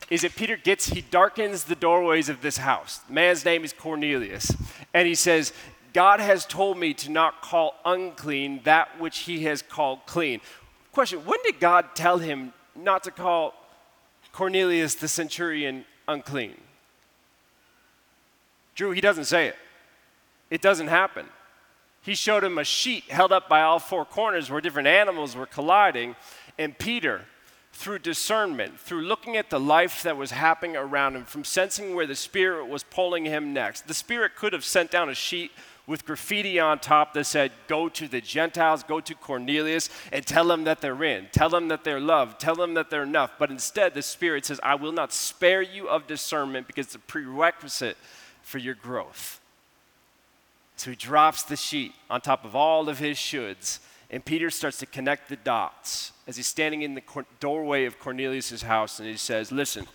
is 0.10 0.22
that 0.22 0.36
Peter 0.36 0.58
gets, 0.58 0.88
he 0.88 1.02
darkens 1.02 1.66
the 1.66 1.76
doorways 1.76 2.30
of 2.30 2.42
this 2.42 2.58
house. 2.58 2.98
The 3.00 3.14
man's 3.14 3.46
name 3.46 3.64
is 3.64 3.74
Cornelius. 3.74 4.56
And 4.94 5.08
he 5.08 5.14
says, 5.14 5.54
God 5.94 6.20
has 6.20 6.46
told 6.46 6.78
me 6.78 6.94
to 6.96 7.12
not 7.12 7.42
call 7.42 7.76
unclean 7.86 8.62
that 8.64 9.00
which 9.00 9.20
he 9.20 9.44
has 9.44 9.62
called 9.62 10.00
clean. 10.08 10.42
Question 10.92 11.20
When 11.26 11.40
did 11.44 11.60
God 11.60 11.90
tell 11.94 12.18
him 12.18 12.54
not 12.76 13.04
to 13.04 13.12
call 13.12 13.54
Cornelius 14.32 14.96
the 14.96 15.08
centurion 15.08 15.86
unclean? 16.08 16.56
Drew, 18.76 18.92
he 18.92 19.02
doesn't 19.02 19.26
say 19.26 19.48
it. 19.48 19.56
It 20.50 20.62
doesn't 20.62 20.88
happen. 20.88 21.26
He 22.02 22.16
showed 22.16 22.44
him 22.44 22.58
a 22.58 22.64
sheet 22.64 23.04
held 23.06 23.32
up 23.32 23.50
by 23.50 23.62
all 23.62 23.80
four 23.80 24.06
corners 24.06 24.50
where 24.50 24.62
different 24.62 24.88
animals 24.88 25.36
were 25.36 25.46
colliding, 25.46 26.16
and 26.58 26.78
Peter, 26.78 27.26
through 27.74 28.00
discernment, 28.00 28.80
through 28.80 29.02
looking 29.02 29.38
at 29.38 29.50
the 29.50 29.60
life 29.60 30.04
that 30.04 30.18
was 30.18 30.32
happening 30.32 30.76
around 30.76 31.16
him, 31.16 31.26
from 31.26 31.44
sensing 31.44 31.94
where 31.94 32.08
the 32.08 32.16
Spirit 32.16 32.68
was 32.68 32.84
pulling 32.84 33.26
him 33.26 33.54
next, 33.54 33.88
the 33.88 33.94
Spirit 33.94 34.36
could 34.36 34.54
have 34.54 34.66
sent 34.66 34.92
down 34.92 35.10
a 35.10 35.14
sheet 35.14 35.52
with 35.90 36.06
graffiti 36.06 36.60
on 36.60 36.78
top 36.78 37.16
that 37.16 37.26
said, 37.26 37.52
Go 37.68 37.90
to 37.90 38.08
the 38.08 38.22
Gentiles, 38.22 38.84
go 38.84 39.02
to 39.02 39.16
Cornelius, 39.16 39.90
and 40.14 40.24
tell 40.24 40.46
them 40.46 40.66
that 40.66 40.82
they're 40.82 41.04
in. 41.04 41.28
Tell 41.32 41.50
them 41.50 41.68
that 41.70 41.84
they're 41.84 42.00
loved. 42.00 42.40
Tell 42.40 42.56
them 42.56 42.76
that 42.76 42.92
they're 42.92 43.04
enough. 43.04 43.32
But 43.40 43.50
instead, 43.50 43.96
the 43.96 44.04
Spirit 44.04 44.46
says, 44.46 44.60
I 44.62 44.76
will 44.76 44.92
not 44.92 45.12
spare 45.12 45.64
you 45.64 45.90
of 45.90 46.06
discernment 46.06 46.68
because 46.68 46.86
it's 46.86 46.96
a 46.96 47.00
prerequisite 47.00 47.98
for 48.44 48.60
your 48.60 48.76
growth. 48.76 49.42
So 50.76 50.92
he 50.92 50.96
drops 50.96 51.42
the 51.42 51.56
sheet 51.56 51.94
on 52.08 52.22
top 52.22 52.46
of 52.46 52.56
all 52.56 52.88
of 52.88 53.00
his 53.00 53.18
shoulds, 53.18 53.80
and 54.12 54.24
Peter 54.24 54.52
starts 54.52 54.78
to 54.78 54.86
connect 54.86 55.28
the 55.28 55.38
dots 55.38 56.12
as 56.28 56.38
he's 56.38 56.48
standing 56.48 56.84
in 56.84 56.94
the 56.94 57.26
doorway 57.40 57.86
of 57.86 57.98
Cornelius' 57.98 58.62
house, 58.62 59.00
and 59.00 59.10
he 59.10 59.18
says, 59.18 59.52
Listen, 59.52 59.88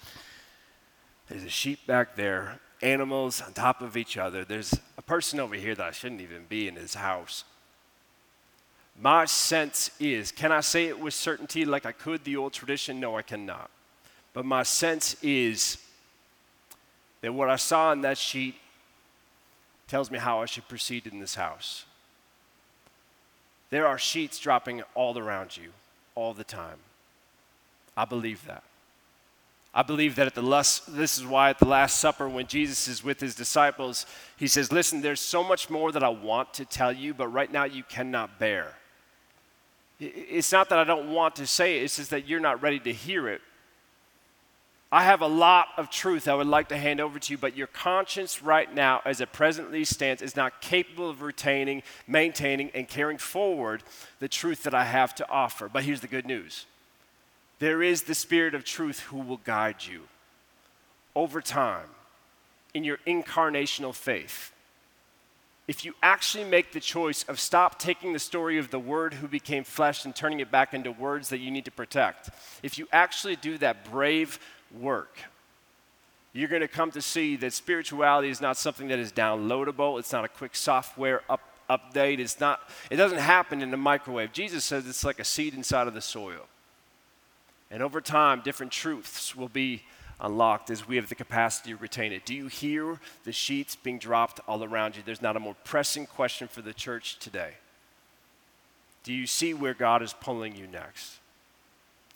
there's 1.29 1.45
a 1.45 1.49
sheep 1.49 1.87
back 1.87 2.17
there 2.17 2.59
animals 2.85 3.41
on 3.41 3.53
top 3.55 3.81
of 3.81 3.97
each 3.97 4.17
other. 4.17 4.45
There's 4.45 4.79
a 4.99 5.03
person 5.03 5.41
over 5.41 5.55
here 5.55 5.75
that 5.75 5.87
I 5.87 5.91
shouldn't 5.91 6.21
even 6.21 6.45
be 6.49 6.69
in 6.69 6.77
his 6.77 6.95
house. 6.95 7.45
My 9.01 9.25
sense 9.25 9.91
is, 9.99 10.31
can 10.31 10.53
I 10.53 10.61
say 10.61 10.85
it 10.85 11.01
with 11.01 11.15
certainty 11.15 11.65
like 11.65 11.87
I 11.87 11.93
could 11.93 12.23
the 12.23 12.37
old 12.37 12.53
tradition? 12.53 13.01
No, 13.01 13.17
I 13.17 13.23
cannot. 13.23 13.71
But 14.35 14.45
my 14.45 14.63
sense 14.63 15.17
is 15.23 15.79
that 17.23 17.33
what 17.33 17.49
I 17.49 17.57
saw 17.57 17.91
in 17.93 18.03
that 18.03 18.19
sheet 18.19 18.57
tells 19.89 20.11
me 20.11 20.19
how 20.19 20.43
I 20.43 20.47
should 20.47 20.69
proceed 20.69 21.07
in 21.07 21.21
this 21.21 21.35
house. 21.35 21.87
There 23.71 23.87
are 23.87 23.99
sheets 23.99 24.39
dropping 24.39 24.83
all 24.95 25.19
around 25.19 25.57
you 25.57 25.71
all 26.15 26.35
the 26.35 26.45
time. 26.45 26.79
I 27.97 28.05
believe 28.05 28.47
that. 28.47 28.63
I 29.77 29.83
believe 29.83 30.15
that 30.17 30.29
at 30.29 30.37
the 30.37 30.43
last, 30.43 30.95
this 30.95 31.19
is 31.19 31.27
why 31.27 31.51
at 31.51 31.59
the 31.59 31.67
Last 31.67 31.99
Supper, 31.99 32.29
when 32.29 32.47
Jesus 32.47 32.87
is 32.87 33.03
with 33.03 33.19
his 33.19 33.35
disciples, 33.35 34.07
he 34.37 34.47
says, 34.47 34.71
Listen, 34.71 35.01
there's 35.01 35.21
so 35.21 35.43
much 35.43 35.69
more 35.69 35.91
that 35.91 36.05
I 36.05 36.11
want 36.11 36.55
to 36.55 36.65
tell 36.65 36.93
you, 36.93 37.13
but 37.13 37.27
right 37.29 37.51
now 37.51 37.65
you 37.65 37.83
cannot 37.83 38.39
bear. 38.39 38.75
It's 39.99 40.53
not 40.53 40.69
that 40.69 40.79
I 40.79 40.85
don't 40.85 41.13
want 41.13 41.37
to 41.37 41.47
say 41.47 41.79
it, 41.79 41.85
it's 41.85 41.97
just 41.97 42.11
that 42.11 42.29
you're 42.29 42.41
not 42.41 42.63
ready 42.63 42.79
to 42.81 42.93
hear 42.93 43.29
it. 43.29 43.41
I 44.93 45.03
have 45.03 45.23
a 45.23 45.27
lot 45.27 45.69
of 45.77 45.91
truth 45.91 46.29
I 46.29 46.37
would 46.37 46.47
like 46.47 46.69
to 46.69 46.77
hand 46.77 47.01
over 47.01 47.19
to 47.19 47.33
you, 47.33 47.37
but 47.37 47.57
your 47.57 47.67
conscience 47.67 48.43
right 48.43 48.73
now, 48.73 49.03
as 49.05 49.21
it 49.21 49.33
presently 49.33 49.85
stands, 49.85 50.23
is 50.23 50.37
not 50.37 50.61
capable 50.61 51.11
of 51.11 51.21
retaining, 51.21 51.83
maintaining, 52.07 52.71
and 52.71 52.87
carrying 52.87 53.19
forward 53.19 53.83
the 54.21 54.29
truth 54.29 54.63
that 54.63 54.75
I 54.75 54.85
have 54.85 55.13
to 55.17 55.29
offer. 55.29 55.69
But 55.69 55.83
here's 55.83 56.01
the 56.01 56.07
good 56.07 56.27
news 56.27 56.67
there 57.59 57.83
is 57.83 58.03
the 58.03 58.15
Spirit 58.15 58.55
of 58.55 58.65
truth 58.65 59.01
who 59.01 59.19
will 59.19 59.39
guide 59.39 59.85
you. 59.87 60.03
over 61.17 61.41
time 61.41 61.89
in 62.73 62.83
your 62.83 62.99
incarnational 63.07 63.95
faith, 63.95 64.53
if 65.67 65.85
you 65.85 65.95
actually 66.03 66.45
make 66.45 66.73
the 66.73 66.81
choice 66.81 67.23
of 67.25 67.41
stop 67.41 67.79
taking 67.79 68.13
the 68.13 68.19
story 68.19 68.59
of 68.59 68.71
the 68.71 68.79
Word 68.79 69.15
who 69.15 69.29
became 69.29 69.65
flesh 69.65 70.05
and 70.05 70.15
turning 70.15 70.41
it 70.41 70.51
back 70.51 70.75
into 70.75 70.93
words 70.93 71.31
that 71.31 71.39
you 71.39 71.51
need 71.51 71.65
to 71.65 71.71
protect, 71.71 72.31
if 72.63 72.79
you 72.79 72.87
actually 72.93 73.37
do 73.37 73.57
that 73.59 73.91
brave 73.91 74.39
work, 74.79 75.17
you're 76.35 76.49
going 76.49 76.63
to 76.63 76.69
come 76.69 76.91
to 76.91 77.01
see 77.01 77.37
that 77.37 77.53
spirituality 77.53 78.29
is 78.29 78.41
not 78.41 78.57
something 78.57 78.89
that 78.89 78.99
is 78.99 79.13
downloadable. 79.13 79.99
It's 80.01 80.13
not 80.13 80.25
a 80.25 80.29
quick 80.29 80.57
software 80.57 81.23
up, 81.31 81.41
update. 81.71 82.19
It's 82.19 82.41
not, 82.41 82.61
it 82.91 82.97
doesn't 82.97 83.19
happen 83.19 83.63
in 83.63 83.71
the 83.71 83.77
microwave. 83.77 84.33
Jesus 84.33 84.65
says 84.65 84.87
it's 84.87 85.05
like 85.05 85.21
a 85.21 85.25
seed 85.25 85.55
inside 85.55 85.87
of 85.87 85.95
the 85.95 86.01
soil. 86.01 86.49
And 87.75 87.83
over 87.83 88.01
time, 88.01 88.41
different 88.41 88.71
truths 88.71 89.35
will 89.35 89.49
be 89.49 89.83
unlocked 90.21 90.71
as 90.71 90.87
we 90.87 90.95
have 90.95 91.09
the 91.09 91.17
capacity 91.17 91.71
to 91.71 91.77
retain 91.77 92.13
it. 92.13 92.25
Do 92.25 92.33
you 92.33 92.47
hear 92.47 93.01
the 93.25 93.33
sheets 93.33 93.75
being 93.75 93.99
dropped 93.99 94.39
all 94.47 94.63
around 94.63 94.95
you? 94.95 95.03
There's 95.05 95.21
not 95.21 95.35
a 95.35 95.41
more 95.41 95.57
pressing 95.65 96.07
question 96.07 96.47
for 96.47 96.63
the 96.63 96.73
church 96.73 97.19
today. 97.19 97.55
Do 99.03 99.13
you 99.13 99.27
see 99.27 99.55
where 99.55 99.75
God 99.75 100.03
is 100.03 100.13
pulling 100.13 100.55
you 100.55 100.69
next? 100.69 101.17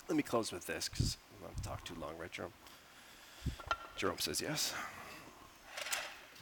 Let 0.09 0.17
me 0.17 0.23
close 0.23 0.53
with 0.53 0.65
this 0.69 0.89
because 0.89 1.17
going 1.43 1.53
to 1.57 1.63
talk 1.63 1.85
too 1.85 1.97
long, 2.01 2.13
right, 2.21 2.31
Jerome? 2.31 2.53
Jerome 3.97 4.19
says 4.21 4.41
yes. 4.41 4.73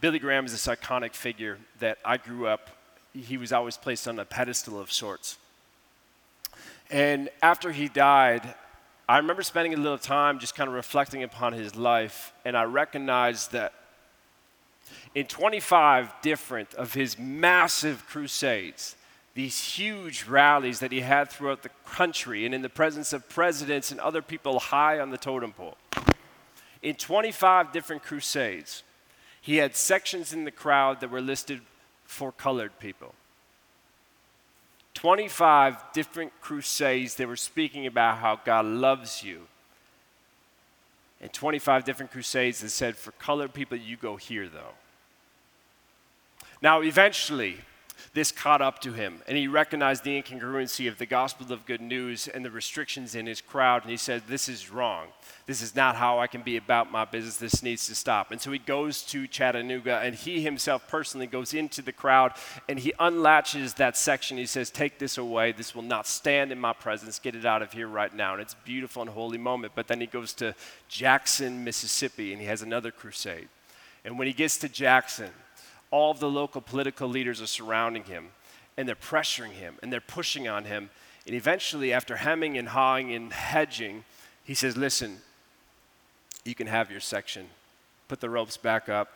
Billy 0.03 0.19
Graham 0.19 0.45
is 0.45 0.53
this 0.53 0.67
iconic 0.67 1.15
figure 1.15 1.57
that 1.79 1.97
I 2.05 2.19
grew 2.19 2.49
up, 2.49 2.69
he 3.15 3.39
was 3.39 3.51
always 3.51 3.79
placed 3.79 4.07
on 4.07 4.19
a 4.19 4.27
pedestal 4.27 4.79
of 4.79 4.93
sorts. 4.93 5.39
And 6.91 7.31
after 7.41 7.73
he 7.73 7.89
died, 7.89 8.55
I 9.09 9.19
remember 9.19 9.42
spending 9.42 9.73
a 9.73 9.77
little 9.77 9.99
time 9.99 10.40
just 10.40 10.57
kind 10.57 10.69
of 10.69 10.75
reflecting 10.75 11.23
upon 11.23 11.53
his 11.53 11.77
life, 11.77 12.33
and 12.45 12.57
I 12.57 12.64
recognized 12.64 13.53
that 13.53 13.73
in 15.14 15.27
25 15.27 16.12
different 16.23 16.75
of 16.75 16.95
his 16.95 17.16
massive 17.16 18.05
crusades, 18.07 18.97
these 19.35 19.61
huge 19.61 20.25
rallies 20.25 20.81
that 20.81 20.90
he 20.90 21.03
had 21.03 21.31
throughout 21.31 21.62
the 21.62 21.71
country 21.85 22.45
and 22.45 22.55
in 22.55 22.62
the 22.62 22.69
presence 22.69 23.12
of 23.12 23.29
presidents 23.29 23.92
and 23.92 24.01
other 24.01 24.23
people 24.23 24.59
high 24.59 24.99
on 24.99 25.11
the 25.11 25.19
totem 25.19 25.53
pole. 25.53 25.77
In 26.83 26.97
25 26.97 27.73
different 27.73 28.03
crusades, 28.03 28.83
he 29.40 29.59
had 29.59 29.77
sections 29.77 30.33
in 30.33 30.45
the 30.45 30.51
crowd 30.51 31.01
that 31.01 31.11
were 31.11 31.21
listed 31.21 31.61
for 32.05 32.33
colored 32.33 32.77
people. 32.81 33.14
25 34.97 35.93
different 35.93 36.33
crusades 36.41 37.17
they 37.17 37.27
were 37.27 37.37
speaking 37.37 37.87
about 37.87 38.17
how 38.17 38.41
God 38.43 38.65
loves 38.65 39.23
you. 39.23 39.43
And 41.21 41.31
25 41.31 41.85
different 41.85 42.11
crusades 42.11 42.61
that 42.61 42.71
said, 42.71 42.97
for 42.97 43.13
colored 43.13 43.53
people, 43.53 43.77
you 43.77 43.99
go 43.99 44.17
here, 44.17 44.49
though. 44.49 44.73
Now, 46.63 46.81
eventually, 46.81 47.59
this 48.15 48.33
caught 48.33 48.63
up 48.63 48.81
to 48.81 48.93
him, 48.93 49.23
and 49.27 49.37
he 49.37 49.49
recognized 49.49 50.05
the 50.05 50.21
incongruency 50.21 50.89
of 50.89 50.99
the 50.99 51.07
gospel 51.07 51.53
of 51.53 51.67
good 51.67 51.81
news 51.81 52.29
and 52.29 52.45
the 52.45 52.51
restrictions 52.51 53.15
in 53.15 53.27
his 53.27 53.41
crowd, 53.41 53.83
and 53.83 53.91
he 53.91 53.97
said, 53.97 54.23
This 54.27 54.49
is 54.49 54.71
wrong. 54.71 55.09
This 55.47 55.63
is 55.63 55.77
not 55.77 55.97
how 55.97 56.19
I 56.19 56.27
can 56.27 56.43
be 56.43 56.57
about 56.57 56.91
my 56.91 57.05
business. 57.05 57.37
This 57.37 57.63
needs 57.63 57.87
to 57.87 57.95
stop. 57.95 58.33
And 58.33 58.41
so 58.41 58.51
he 58.51 58.59
goes 58.59 59.03
to 59.05 59.27
Chattanooga, 59.27 60.01
and 60.03 60.15
he 60.15 60.41
himself 60.41 60.89
personally 60.89 61.27
goes 61.27 61.55
into 61.55 61.83
the 61.83 61.93
crowd, 61.93 62.33
and 62.69 62.79
he 62.79 62.93
unlatches 62.99 63.75
that 63.75 63.97
section. 63.97 64.37
He 64.39 64.47
says, 64.47 64.71
Take 64.71 64.99
this 64.99 65.19
away. 65.19 65.53
This 65.53 65.75
will 65.75 65.83
not 65.83 66.07
stand 66.07 66.53
in 66.53 66.59
my 66.59 66.73
presence. 66.73 67.19
Get 67.19 67.35
it 67.35 67.47
out 67.47 67.63
of 67.63 67.73
here 67.73 67.89
right 67.89 68.15
now. 68.15 68.33
And 68.33 68.43
it's 68.43 68.55
beautiful 68.55 69.03
and 69.03 69.11
holy 69.11 69.39
moment. 69.39 69.73
But 69.75 69.89
then 69.89 70.01
he 70.01 70.07
goes 70.07 70.33
to 70.35 70.55
Jackson, 70.89 71.65
Mississippi, 71.65 72.33
and 72.33 72.41
he 72.41 72.49
has 72.49 72.63
another 72.63 72.91
crusade. 72.91 73.49
And 74.05 74.19
when 74.19 74.27
he 74.27 74.33
gets 74.33 74.59
to 74.59 74.69
Jackson, 74.69 75.31
all 75.90 76.11
of 76.11 76.20
the 76.20 76.29
local 76.29 76.61
political 76.61 77.09
leaders 77.09 77.40
are 77.40 77.46
surrounding 77.46 78.05
him 78.05 78.29
and 78.77 78.88
they're 78.88 78.94
pressuring 78.94 79.53
him 79.53 79.77
and 79.83 79.92
they're 79.92 80.01
pushing 80.01 80.49
on 80.49 80.64
him. 80.64 80.90
And 81.27 81.35
eventually, 81.35 81.92
after 81.92 82.16
hemming 82.16 82.57
and 82.57 82.68
hawing 82.68 83.12
and 83.12 83.33
hedging, 83.33 84.05
he 84.44 84.55
says, 84.55 84.77
Listen, 84.77 85.18
you 86.44 86.55
can 86.55 86.68
have 86.68 86.90
your 86.90 87.01
section. 87.01 87.46
Put 88.09 88.20
the 88.20 88.31
ropes 88.31 88.57
back 88.57 88.88
up. 88.88 89.09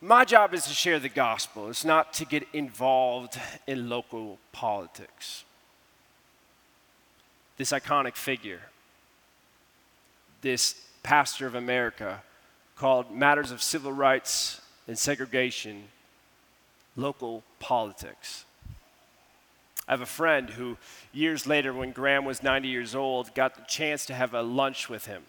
My 0.00 0.26
job 0.26 0.52
is 0.52 0.64
to 0.64 0.74
share 0.74 0.98
the 0.98 1.08
gospel, 1.08 1.70
it's 1.70 1.84
not 1.84 2.12
to 2.14 2.26
get 2.26 2.46
involved 2.52 3.40
in 3.66 3.88
local 3.88 4.38
politics. 4.52 5.44
This 7.56 7.72
iconic 7.72 8.14
figure, 8.14 8.60
this 10.42 10.74
pastor 11.02 11.46
of 11.46 11.54
America, 11.54 12.22
called 12.76 13.10
Matters 13.10 13.50
of 13.50 13.62
Civil 13.62 13.92
Rights 13.92 14.60
and 14.88 14.98
Segregation 14.98 15.84
Local 16.96 17.42
Politics. 17.60 18.44
I 19.86 19.92
have 19.92 20.00
a 20.00 20.06
friend 20.06 20.50
who, 20.50 20.76
years 21.12 21.46
later, 21.46 21.72
when 21.72 21.92
Graham 21.92 22.24
was 22.24 22.42
90 22.42 22.68
years 22.68 22.94
old, 22.94 23.34
got 23.34 23.54
the 23.54 23.62
chance 23.62 24.06
to 24.06 24.14
have 24.14 24.32
a 24.32 24.42
lunch 24.42 24.88
with 24.88 25.06
him. 25.06 25.22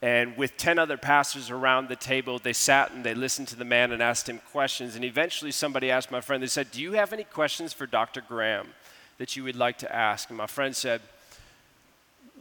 And 0.00 0.36
with 0.36 0.56
10 0.56 0.78
other 0.78 0.96
pastors 0.96 1.50
around 1.50 1.88
the 1.88 1.96
table, 1.96 2.38
they 2.38 2.52
sat 2.52 2.92
and 2.92 3.02
they 3.02 3.14
listened 3.14 3.48
to 3.48 3.56
the 3.56 3.64
man 3.64 3.90
and 3.90 4.02
asked 4.02 4.28
him 4.28 4.40
questions. 4.52 4.94
And 4.94 5.04
eventually, 5.04 5.50
somebody 5.50 5.90
asked 5.90 6.10
my 6.10 6.20
friend, 6.20 6.42
they 6.42 6.48
said, 6.48 6.70
Do 6.70 6.80
you 6.80 6.92
have 6.92 7.12
any 7.12 7.24
questions 7.24 7.72
for 7.72 7.86
Dr. 7.86 8.20
Graham 8.20 8.68
that 9.16 9.36
you 9.36 9.42
would 9.44 9.56
like 9.56 9.78
to 9.78 9.92
ask? 9.92 10.28
And 10.28 10.38
my 10.38 10.46
friend 10.46 10.76
said, 10.76 11.00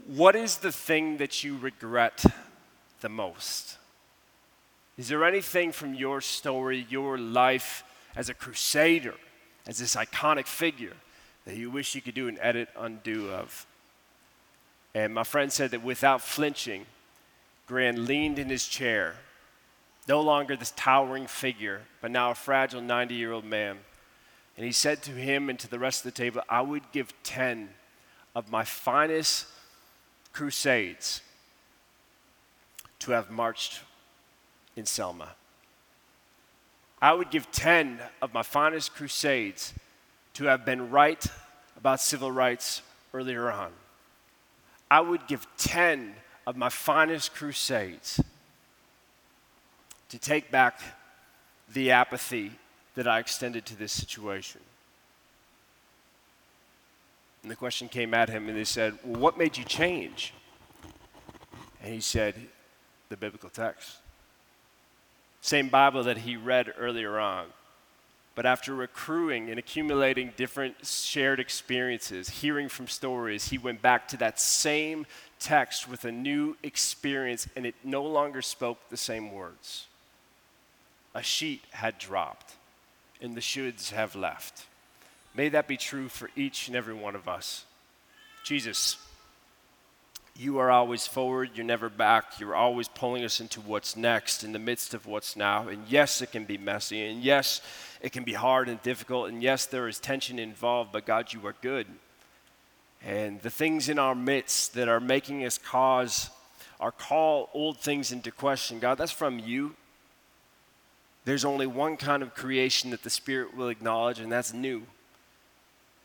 What 0.05 0.35
is 0.35 0.57
the 0.57 0.71
thing 0.71 1.17
that 1.17 1.43
you 1.43 1.57
regret 1.57 2.25
the 3.01 3.09
most? 3.09 3.76
Is 4.97 5.07
there 5.09 5.23
anything 5.23 5.71
from 5.71 5.93
your 5.93 6.21
story, 6.21 6.85
your 6.89 7.17
life 7.17 7.83
as 8.15 8.29
a 8.29 8.33
crusader, 8.33 9.13
as 9.67 9.77
this 9.77 9.95
iconic 9.95 10.47
figure, 10.47 10.93
that 11.45 11.55
you 11.55 11.69
wish 11.69 11.93
you 11.93 12.01
could 12.01 12.15
do 12.15 12.27
an 12.27 12.39
edit 12.41 12.69
undo 12.77 13.29
of? 13.29 13.67
And 14.95 15.13
my 15.13 15.23
friend 15.23 15.53
said 15.53 15.71
that 15.71 15.83
without 15.83 16.21
flinching, 16.21 16.87
Graham 17.67 18.05
leaned 18.05 18.39
in 18.39 18.49
his 18.49 18.67
chair, 18.67 19.15
no 20.07 20.21
longer 20.21 20.55
this 20.55 20.73
towering 20.75 21.27
figure, 21.27 21.81
but 22.01 22.09
now 22.09 22.31
a 22.31 22.35
fragile 22.35 22.81
90 22.81 23.13
year 23.13 23.33
old 23.33 23.45
man. 23.45 23.77
And 24.55 24.65
he 24.65 24.71
said 24.71 25.03
to 25.03 25.11
him 25.11 25.49
and 25.49 25.59
to 25.59 25.69
the 25.69 25.77
rest 25.77 26.03
of 26.03 26.11
the 26.11 26.17
table, 26.17 26.41
I 26.49 26.61
would 26.61 26.91
give 26.91 27.13
10 27.21 27.69
of 28.35 28.49
my 28.49 28.63
finest 28.63 29.45
crusades 30.33 31.21
to 32.99 33.11
have 33.11 33.29
marched 33.29 33.81
in 34.77 34.85
Selma. 34.85 35.29
I 37.01 37.13
would 37.13 37.29
give 37.29 37.51
10 37.51 37.99
of 38.21 38.33
my 38.33 38.43
finest 38.43 38.95
crusades 38.95 39.73
to 40.35 40.45
have 40.45 40.65
been 40.65 40.89
right 40.89 41.25
about 41.75 41.99
civil 41.99 42.31
rights 42.31 42.81
earlier 43.13 43.51
on. 43.51 43.71
I 44.89 45.01
would 45.01 45.27
give 45.27 45.45
10 45.57 46.13
of 46.45 46.55
my 46.55 46.69
finest 46.69 47.33
crusades 47.33 48.21
to 50.09 50.17
take 50.17 50.49
back 50.49 50.79
the 51.73 51.91
apathy 51.91 52.51
that 52.95 53.07
I 53.07 53.19
extended 53.19 53.65
to 53.65 53.75
this 53.75 53.91
situation. 53.91 54.61
And 57.41 57.51
the 57.51 57.55
question 57.55 57.89
came 57.89 58.13
at 58.13 58.29
him, 58.29 58.47
and 58.47 58.57
they 58.57 58.63
said, 58.63 58.97
Well, 59.03 59.21
what 59.21 59.37
made 59.37 59.57
you 59.57 59.63
change? 59.63 60.33
And 61.83 61.93
he 61.93 61.99
said, 61.99 62.35
The 63.09 63.17
biblical 63.17 63.49
text. 63.49 63.97
Same 65.47 65.69
Bible 65.69 66.03
that 66.03 66.17
he 66.17 66.35
read 66.35 66.73
earlier 66.77 67.17
on. 67.17 67.45
But 68.35 68.45
after 68.45 68.83
accruing 68.83 69.49
and 69.49 69.57
accumulating 69.57 70.33
different 70.35 70.85
shared 70.85 71.39
experiences, 71.39 72.27
hearing 72.27 72.67
from 72.67 72.87
stories, 72.87 73.47
he 73.47 73.57
went 73.57 73.81
back 73.81 74.09
to 74.09 74.17
that 74.17 74.41
same 74.41 75.05
text 75.39 75.87
with 75.87 76.03
a 76.03 76.11
new 76.11 76.57
experience, 76.63 77.47
and 77.55 77.65
it 77.65 77.75
no 77.81 78.03
longer 78.03 78.41
spoke 78.41 78.89
the 78.89 78.97
same 78.97 79.31
words. 79.31 79.85
A 81.15 81.23
sheet 81.23 81.61
had 81.71 81.97
dropped, 81.97 82.55
and 83.21 83.33
the 83.33 83.39
shoulds 83.39 83.91
have 83.91 84.17
left. 84.17 84.65
May 85.33 85.47
that 85.47 85.65
be 85.65 85.77
true 85.77 86.09
for 86.09 86.29
each 86.35 86.67
and 86.67 86.75
every 86.75 86.93
one 86.93 87.15
of 87.15 87.29
us. 87.29 87.63
Jesus, 88.43 88.97
you 90.39 90.59
are 90.59 90.69
always 90.69 91.07
forward, 91.07 91.51
you're 91.55 91.65
never 91.65 91.89
back. 91.89 92.39
You're 92.39 92.55
always 92.55 92.87
pulling 92.87 93.23
us 93.23 93.39
into 93.39 93.59
what's 93.59 93.95
next 93.95 94.43
in 94.43 94.51
the 94.51 94.59
midst 94.59 94.93
of 94.93 95.05
what's 95.05 95.35
now. 95.35 95.67
And 95.67 95.87
yes, 95.87 96.21
it 96.21 96.31
can 96.31 96.45
be 96.45 96.57
messy. 96.57 97.05
And 97.05 97.23
yes, 97.23 97.61
it 98.01 98.11
can 98.11 98.23
be 98.23 98.33
hard 98.33 98.69
and 98.69 98.81
difficult. 98.81 99.29
And 99.29 99.41
yes, 99.41 99.65
there 99.65 99.87
is 99.87 99.99
tension 99.99 100.37
involved, 100.37 100.91
but 100.91 101.05
God, 101.05 101.33
you 101.33 101.45
are 101.47 101.55
good. 101.61 101.87
And 103.03 103.41
the 103.41 103.49
things 103.49 103.89
in 103.89 103.99
our 103.99 104.15
midst 104.15 104.73
that 104.75 104.87
are 104.87 104.99
making 104.99 105.43
us 105.45 105.57
cause 105.57 106.29
or 106.79 106.91
call 106.91 107.49
old 107.53 107.79
things 107.79 108.11
into 108.11 108.31
question, 108.31 108.79
God, 108.79 108.97
that's 108.97 109.11
from 109.11 109.39
you. 109.39 109.75
There's 111.25 111.45
only 111.45 111.67
one 111.67 111.97
kind 111.97 112.23
of 112.23 112.33
creation 112.35 112.91
that 112.91 113.03
the 113.03 113.09
Spirit 113.09 113.55
will 113.55 113.69
acknowledge, 113.69 114.19
and 114.19 114.31
that's 114.31 114.53
new. 114.53 114.83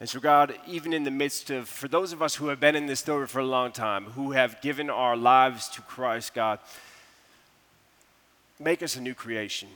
And 0.02 0.08
so, 0.08 0.18
God, 0.18 0.56
even 0.66 0.92
in 0.92 1.04
the 1.04 1.12
midst 1.12 1.48
of, 1.50 1.68
for 1.68 1.86
those 1.86 2.12
of 2.12 2.22
us 2.22 2.34
who 2.34 2.48
have 2.48 2.58
been 2.58 2.74
in 2.74 2.86
this 2.86 2.98
story 2.98 3.28
for 3.28 3.38
a 3.38 3.46
long 3.46 3.70
time, 3.70 4.06
who 4.06 4.32
have 4.32 4.60
given 4.60 4.90
our 4.90 5.16
lives 5.16 5.68
to 5.68 5.80
Christ, 5.80 6.34
God, 6.34 6.58
make 8.58 8.82
us 8.82 8.96
a 8.96 9.00
new 9.00 9.14
creation. 9.14 9.68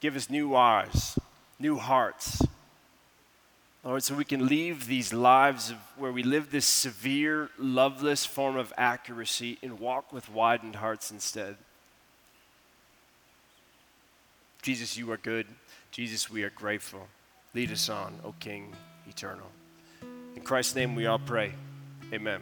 Give 0.00 0.14
us 0.14 0.28
new 0.28 0.54
eyes, 0.54 1.18
new 1.58 1.78
hearts. 1.78 2.42
Lord, 3.82 4.02
so 4.02 4.14
we 4.14 4.26
can 4.26 4.46
leave 4.46 4.86
these 4.86 5.10
lives 5.10 5.70
of, 5.70 5.78
where 5.96 6.12
we 6.12 6.22
live 6.22 6.50
this 6.50 6.66
severe, 6.66 7.48
loveless 7.58 8.26
form 8.26 8.58
of 8.58 8.74
accuracy 8.76 9.56
and 9.62 9.80
walk 9.80 10.12
with 10.12 10.28
widened 10.28 10.76
hearts 10.76 11.10
instead. 11.10 11.56
Jesus, 14.60 14.98
you 14.98 15.10
are 15.12 15.16
good. 15.16 15.46
Jesus, 15.92 16.28
we 16.28 16.42
are 16.42 16.50
grateful. 16.50 17.08
Lead 17.54 17.70
us 17.70 17.90
on, 17.90 18.18
O 18.24 18.34
King 18.40 18.72
eternal. 19.06 19.50
In 20.34 20.40
Christ's 20.42 20.74
name 20.74 20.94
we 20.94 21.04
all 21.04 21.18
pray. 21.18 21.52
Amen. 22.10 22.40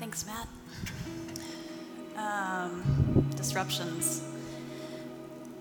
Thanks, 0.00 0.26
Matt. 0.26 0.48
Um, 2.16 3.30
disruptions 3.36 4.24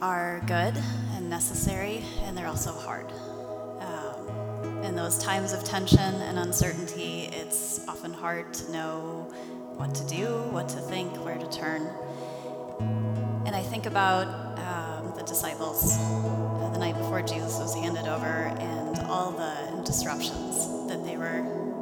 are 0.01 0.41
good 0.47 0.73
and 1.13 1.29
necessary, 1.29 2.03
and 2.23 2.35
they're 2.35 2.47
also 2.47 2.71
hard. 2.71 3.11
Um, 3.81 4.83
in 4.83 4.95
those 4.95 5.19
times 5.19 5.53
of 5.53 5.63
tension 5.63 5.99
and 5.99 6.39
uncertainty, 6.39 7.29
it's 7.31 7.87
often 7.87 8.13
hard 8.13 8.51
to 8.55 8.71
know 8.71 9.31
what 9.77 9.93
to 9.95 10.07
do, 10.07 10.25
what 10.51 10.69
to 10.69 10.77
think, 10.77 11.13
where 11.23 11.37
to 11.37 11.49
turn. 11.49 11.89
And 13.45 13.55
I 13.55 13.61
think 13.61 13.85
about 13.85 14.27
um, 14.57 15.13
the 15.15 15.23
disciples 15.23 15.97
uh, 15.97 16.69
the 16.73 16.79
night 16.79 16.97
before 16.97 17.21
Jesus 17.21 17.59
was 17.59 17.75
handed 17.75 18.07
over 18.07 18.25
and 18.59 18.99
all 19.07 19.31
the 19.31 19.83
disruptions 19.83 20.87
that 20.87 21.05
they 21.05 21.17
were 21.17 21.41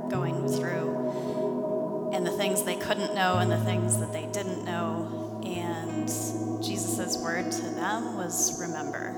going 0.10 0.48
through, 0.48 2.12
and 2.14 2.26
the 2.26 2.32
things 2.32 2.64
they 2.64 2.76
couldn't 2.76 3.16
know 3.16 3.38
and 3.38 3.52
the 3.52 3.60
things 3.62 3.98
that 4.00 4.12
they 4.12 4.26
didn't 4.28 4.66
know. 4.66 5.42
And 5.46 6.08
Jesus' 6.64 7.18
word 7.18 7.52
to 7.52 7.62
them 7.62 8.18
was 8.18 8.60
remember. 8.60 9.16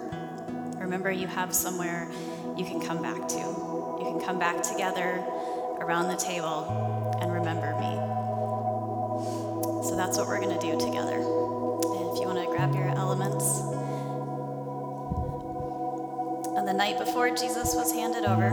Remember, 0.78 1.12
you 1.12 1.28
have 1.28 1.54
somewhere 1.54 2.08
you 2.56 2.64
can 2.64 2.80
come 2.80 3.02
back 3.02 3.28
to. 3.28 3.38
You 3.38 4.04
can 4.04 4.22
come 4.22 4.38
back 4.38 4.62
together 4.62 5.24
around 5.80 6.08
the 6.10 6.16
table 6.16 7.18
and 7.22 7.34
remember 7.34 7.74
me. 7.80 8.05
So 9.96 10.00
that's 10.00 10.18
what 10.18 10.28
we're 10.28 10.42
going 10.42 10.60
to 10.60 10.60
do 10.60 10.78
together. 10.78 11.20
If 11.20 12.20
you 12.20 12.28
want 12.28 12.40
to 12.40 12.48
grab 12.48 12.76
your 12.76 12.90
elements. 12.90 13.62
On 16.52 16.66
the 16.66 16.74
night 16.74 17.00
before 17.00 17.30
Jesus 17.30 17.74
was 17.74 17.94
handed 17.94 18.26
over, 18.26 18.50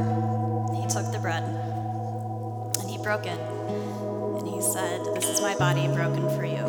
he 0.72 0.86
took 0.86 1.10
the 1.10 1.18
bread 1.18 1.42
and 1.42 2.88
he 2.88 2.96
broke 2.96 3.26
it. 3.26 3.40
And 3.40 4.46
he 4.46 4.62
said, 4.62 5.04
This 5.16 5.28
is 5.28 5.40
my 5.40 5.56
body 5.56 5.88
broken 5.88 6.28
for 6.36 6.44
you. 6.44 6.62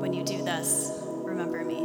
When 0.00 0.12
you 0.12 0.24
do 0.24 0.42
this, 0.42 0.90
remember 1.22 1.62
me. 1.64 1.78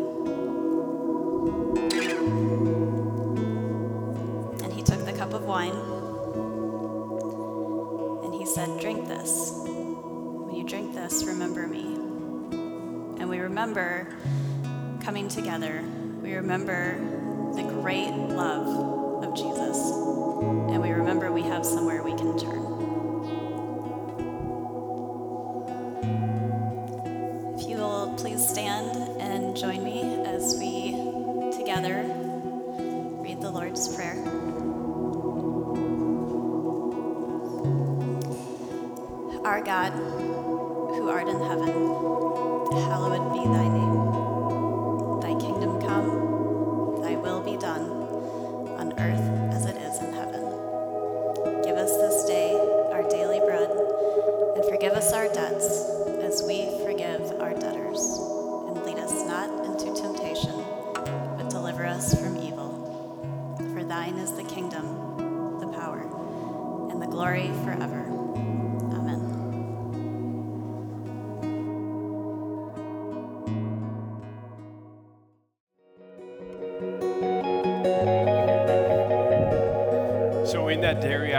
And 4.63 4.73
he 4.73 4.81
took 4.81 5.05
the 5.05 5.13
cup 5.13 5.35
of 5.35 5.43
wine 5.43 5.75
and 8.25 8.33
he 8.33 8.47
said, 8.47 8.79
Drink 8.79 9.07
this 9.07 9.51
When 9.53 10.55
you 10.55 10.63
drink 10.63 10.95
this, 10.95 11.25
remember 11.25 11.67
me. 11.67 11.90
We 13.31 13.39
remember 13.39 14.07
coming 15.01 15.29
together. 15.29 15.81
We 16.21 16.35
remember 16.35 16.99
the 17.55 17.63
great 17.63 18.11
love 18.11 19.23
of 19.23 19.33
Jesus. 19.33 19.77
And 19.77 20.81
we 20.81 20.89
remember 20.89 21.31
we 21.31 21.43
have 21.43 21.65
somewhere 21.65 22.00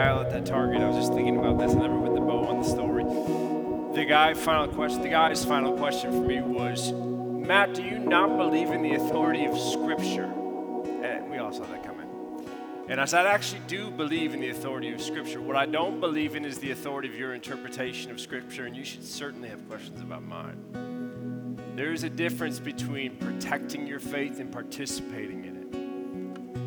at 0.02 0.30
that 0.30 0.46
Target, 0.46 0.82
I 0.82 0.88
was 0.88 0.96
just 0.96 1.12
thinking 1.12 1.36
about 1.36 1.58
this, 1.58 1.72
and 1.72 1.82
then 1.82 2.02
with 2.02 2.14
the 2.14 2.20
bow 2.20 2.46
on 2.46 2.60
the 2.60 2.68
story. 2.68 3.04
The 3.94 4.04
guy, 4.04 4.34
final 4.34 4.68
question, 4.68 5.02
the 5.02 5.08
guy's 5.08 5.44
final 5.44 5.76
question 5.76 6.10
for 6.10 6.26
me 6.26 6.40
was, 6.40 6.92
Matt, 6.92 7.74
do 7.74 7.82
you 7.82 7.98
not 7.98 8.36
believe 8.36 8.70
in 8.70 8.82
the 8.82 8.94
authority 8.94 9.44
of 9.44 9.58
Scripture? 9.58 10.24
And 11.02 11.30
we 11.30 11.38
all 11.38 11.52
saw 11.52 11.64
that 11.64 11.84
coming. 11.84 12.08
And 12.88 13.00
I 13.00 13.04
said, 13.04 13.26
I 13.26 13.32
actually 13.32 13.62
do 13.66 13.90
believe 13.90 14.34
in 14.34 14.40
the 14.40 14.50
authority 14.50 14.92
of 14.92 15.00
Scripture. 15.00 15.40
What 15.40 15.56
I 15.56 15.66
don't 15.66 16.00
believe 16.00 16.36
in 16.36 16.44
is 16.44 16.58
the 16.58 16.70
authority 16.70 17.08
of 17.08 17.14
your 17.14 17.34
interpretation 17.34 18.10
of 18.10 18.20
Scripture, 18.20 18.66
and 18.66 18.76
you 18.76 18.84
should 18.84 19.04
certainly 19.04 19.48
have 19.48 19.68
questions 19.68 20.00
about 20.00 20.22
mine. 20.22 21.58
There 21.76 21.92
is 21.92 22.02
a 22.04 22.10
difference 22.10 22.60
between 22.60 23.16
protecting 23.16 23.86
your 23.86 24.00
faith 24.00 24.40
and 24.40 24.52
participating 24.52 25.44
in 25.44 25.51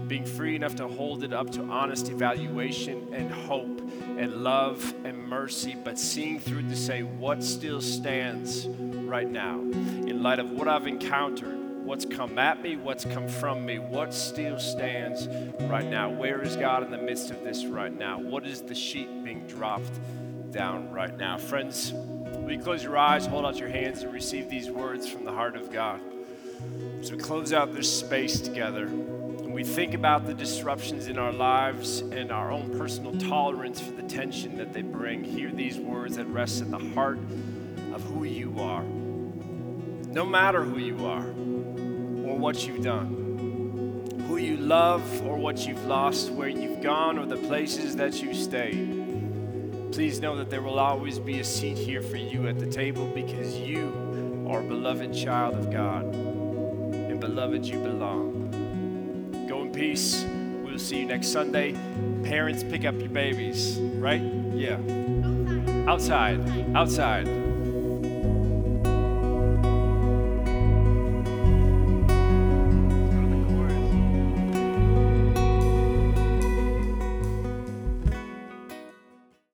being 0.08 0.26
free 0.26 0.56
enough 0.56 0.76
to 0.76 0.88
hold 0.88 1.24
it 1.24 1.34
up 1.34 1.50
to 1.52 1.64
honest 1.64 2.10
evaluation 2.10 3.14
and 3.14 3.32
hope 3.32 3.82
and 4.18 4.44
love 4.44 4.94
and 5.04 5.18
mercy, 5.28 5.76
but 5.84 5.98
seeing 5.98 6.40
through 6.40 6.64
to 6.64 6.76
say 6.76 7.04
what 7.04 7.44
still 7.44 7.82
stands 7.82 8.68
right 8.68 9.30
now 9.30 9.60
in 9.60 10.22
light 10.22 10.40
of 10.40 10.52
what 10.52 10.68
I've 10.68 10.88
encountered, 10.88 11.58
what's 11.84 12.06
come 12.06 12.38
at 12.38 12.62
me, 12.62 12.76
what's 12.78 13.06
come 13.06 13.28
from 13.28 13.66
me, 13.66 13.80
what 13.80 14.14
still 14.14 14.60
stands 14.60 15.28
right 15.64 15.86
now. 15.86 16.10
Where 16.10 16.42
is 16.42 16.56
God 16.56 16.84
in 16.84 16.92
the 16.92 16.98
midst 16.98 17.32
of 17.32 17.44
this 17.44 17.66
right 17.66 17.94
now? 17.94 18.20
What 18.20 18.46
is 18.46 18.62
the 18.62 18.76
sheep 18.76 19.10
being 19.24 19.46
dropped 19.48 20.00
down 20.52 20.92
right 20.92 21.16
now? 21.18 21.38
Friends, 21.38 21.94
will 21.94 22.52
you 22.52 22.60
close 22.60 22.84
your 22.84 22.98
eyes, 22.98 23.26
hold 23.26 23.46
out 23.46 23.58
your 23.58 23.70
hands, 23.70 24.04
and 24.04 24.14
receive 24.14 24.50
these 24.50 24.70
words 24.70 25.08
from 25.08 25.26
the 25.26 25.32
heart 25.32 25.56
of 25.56 25.72
God? 25.72 26.00
As 27.00 27.12
we 27.12 27.18
close 27.18 27.54
out 27.54 27.74
this 27.74 28.00
space 28.00 28.40
together, 28.40 28.90
we 29.56 29.64
think 29.64 29.94
about 29.94 30.26
the 30.26 30.34
disruptions 30.34 31.08
in 31.08 31.18
our 31.18 31.32
lives 31.32 32.02
and 32.02 32.30
our 32.30 32.52
own 32.52 32.78
personal 32.78 33.18
tolerance 33.18 33.80
for 33.80 33.92
the 33.92 34.04
tension 34.04 34.58
that 34.58 34.74
they 34.74 34.82
bring, 34.82 35.24
hear 35.24 35.50
these 35.50 35.78
words 35.80 36.18
that 36.18 36.26
rest 36.26 36.60
in 36.60 36.72
the 36.72 36.94
heart 36.94 37.18
of 37.94 38.04
who 38.04 38.26
you 38.26 38.54
are. 38.60 38.84
No 38.84 40.26
matter 40.26 40.62
who 40.62 40.78
you 40.78 41.06
are 41.06 41.26
or 41.26 42.38
what 42.38 42.68
you've 42.68 42.84
done, 42.84 44.26
who 44.28 44.36
you 44.36 44.58
love 44.58 45.26
or 45.26 45.38
what 45.38 45.66
you've 45.66 45.86
lost, 45.86 46.32
where 46.32 46.50
you've 46.50 46.82
gone 46.82 47.18
or 47.18 47.26
the 47.26 47.38
places 47.38 47.96
that 47.96 48.22
you've 48.22 48.36
stayed, 48.36 49.90
please 49.94 50.20
know 50.20 50.36
that 50.36 50.50
there 50.50 50.64
will 50.64 50.80
always 50.80 51.18
be 51.18 51.40
a 51.40 51.46
seat 51.46 51.78
here 51.78 52.02
for 52.02 52.18
you 52.18 52.50
at 52.50 52.60
the 52.60 52.68
table 52.68 53.08
because 53.08 53.58
you 53.58 54.46
are 54.50 54.60
a 54.60 54.68
beloved 54.68 55.14
child 55.14 55.56
of 55.56 55.72
God. 55.72 56.14
And 56.14 57.22
beloved, 57.22 57.64
you 57.64 57.80
belong 57.80 58.35
peace. 59.76 60.26
We'll 60.64 60.80
see 60.80 61.00
you 61.00 61.06
next 61.06 61.28
Sunday. 61.28 61.76
Parents, 62.24 62.64
pick 62.64 62.86
up 62.86 62.96
your 62.98 63.10
babies, 63.10 63.78
right? 63.98 64.22
Yeah. 64.54 64.80
Outside. 65.88 66.40
Outside. 66.76 67.45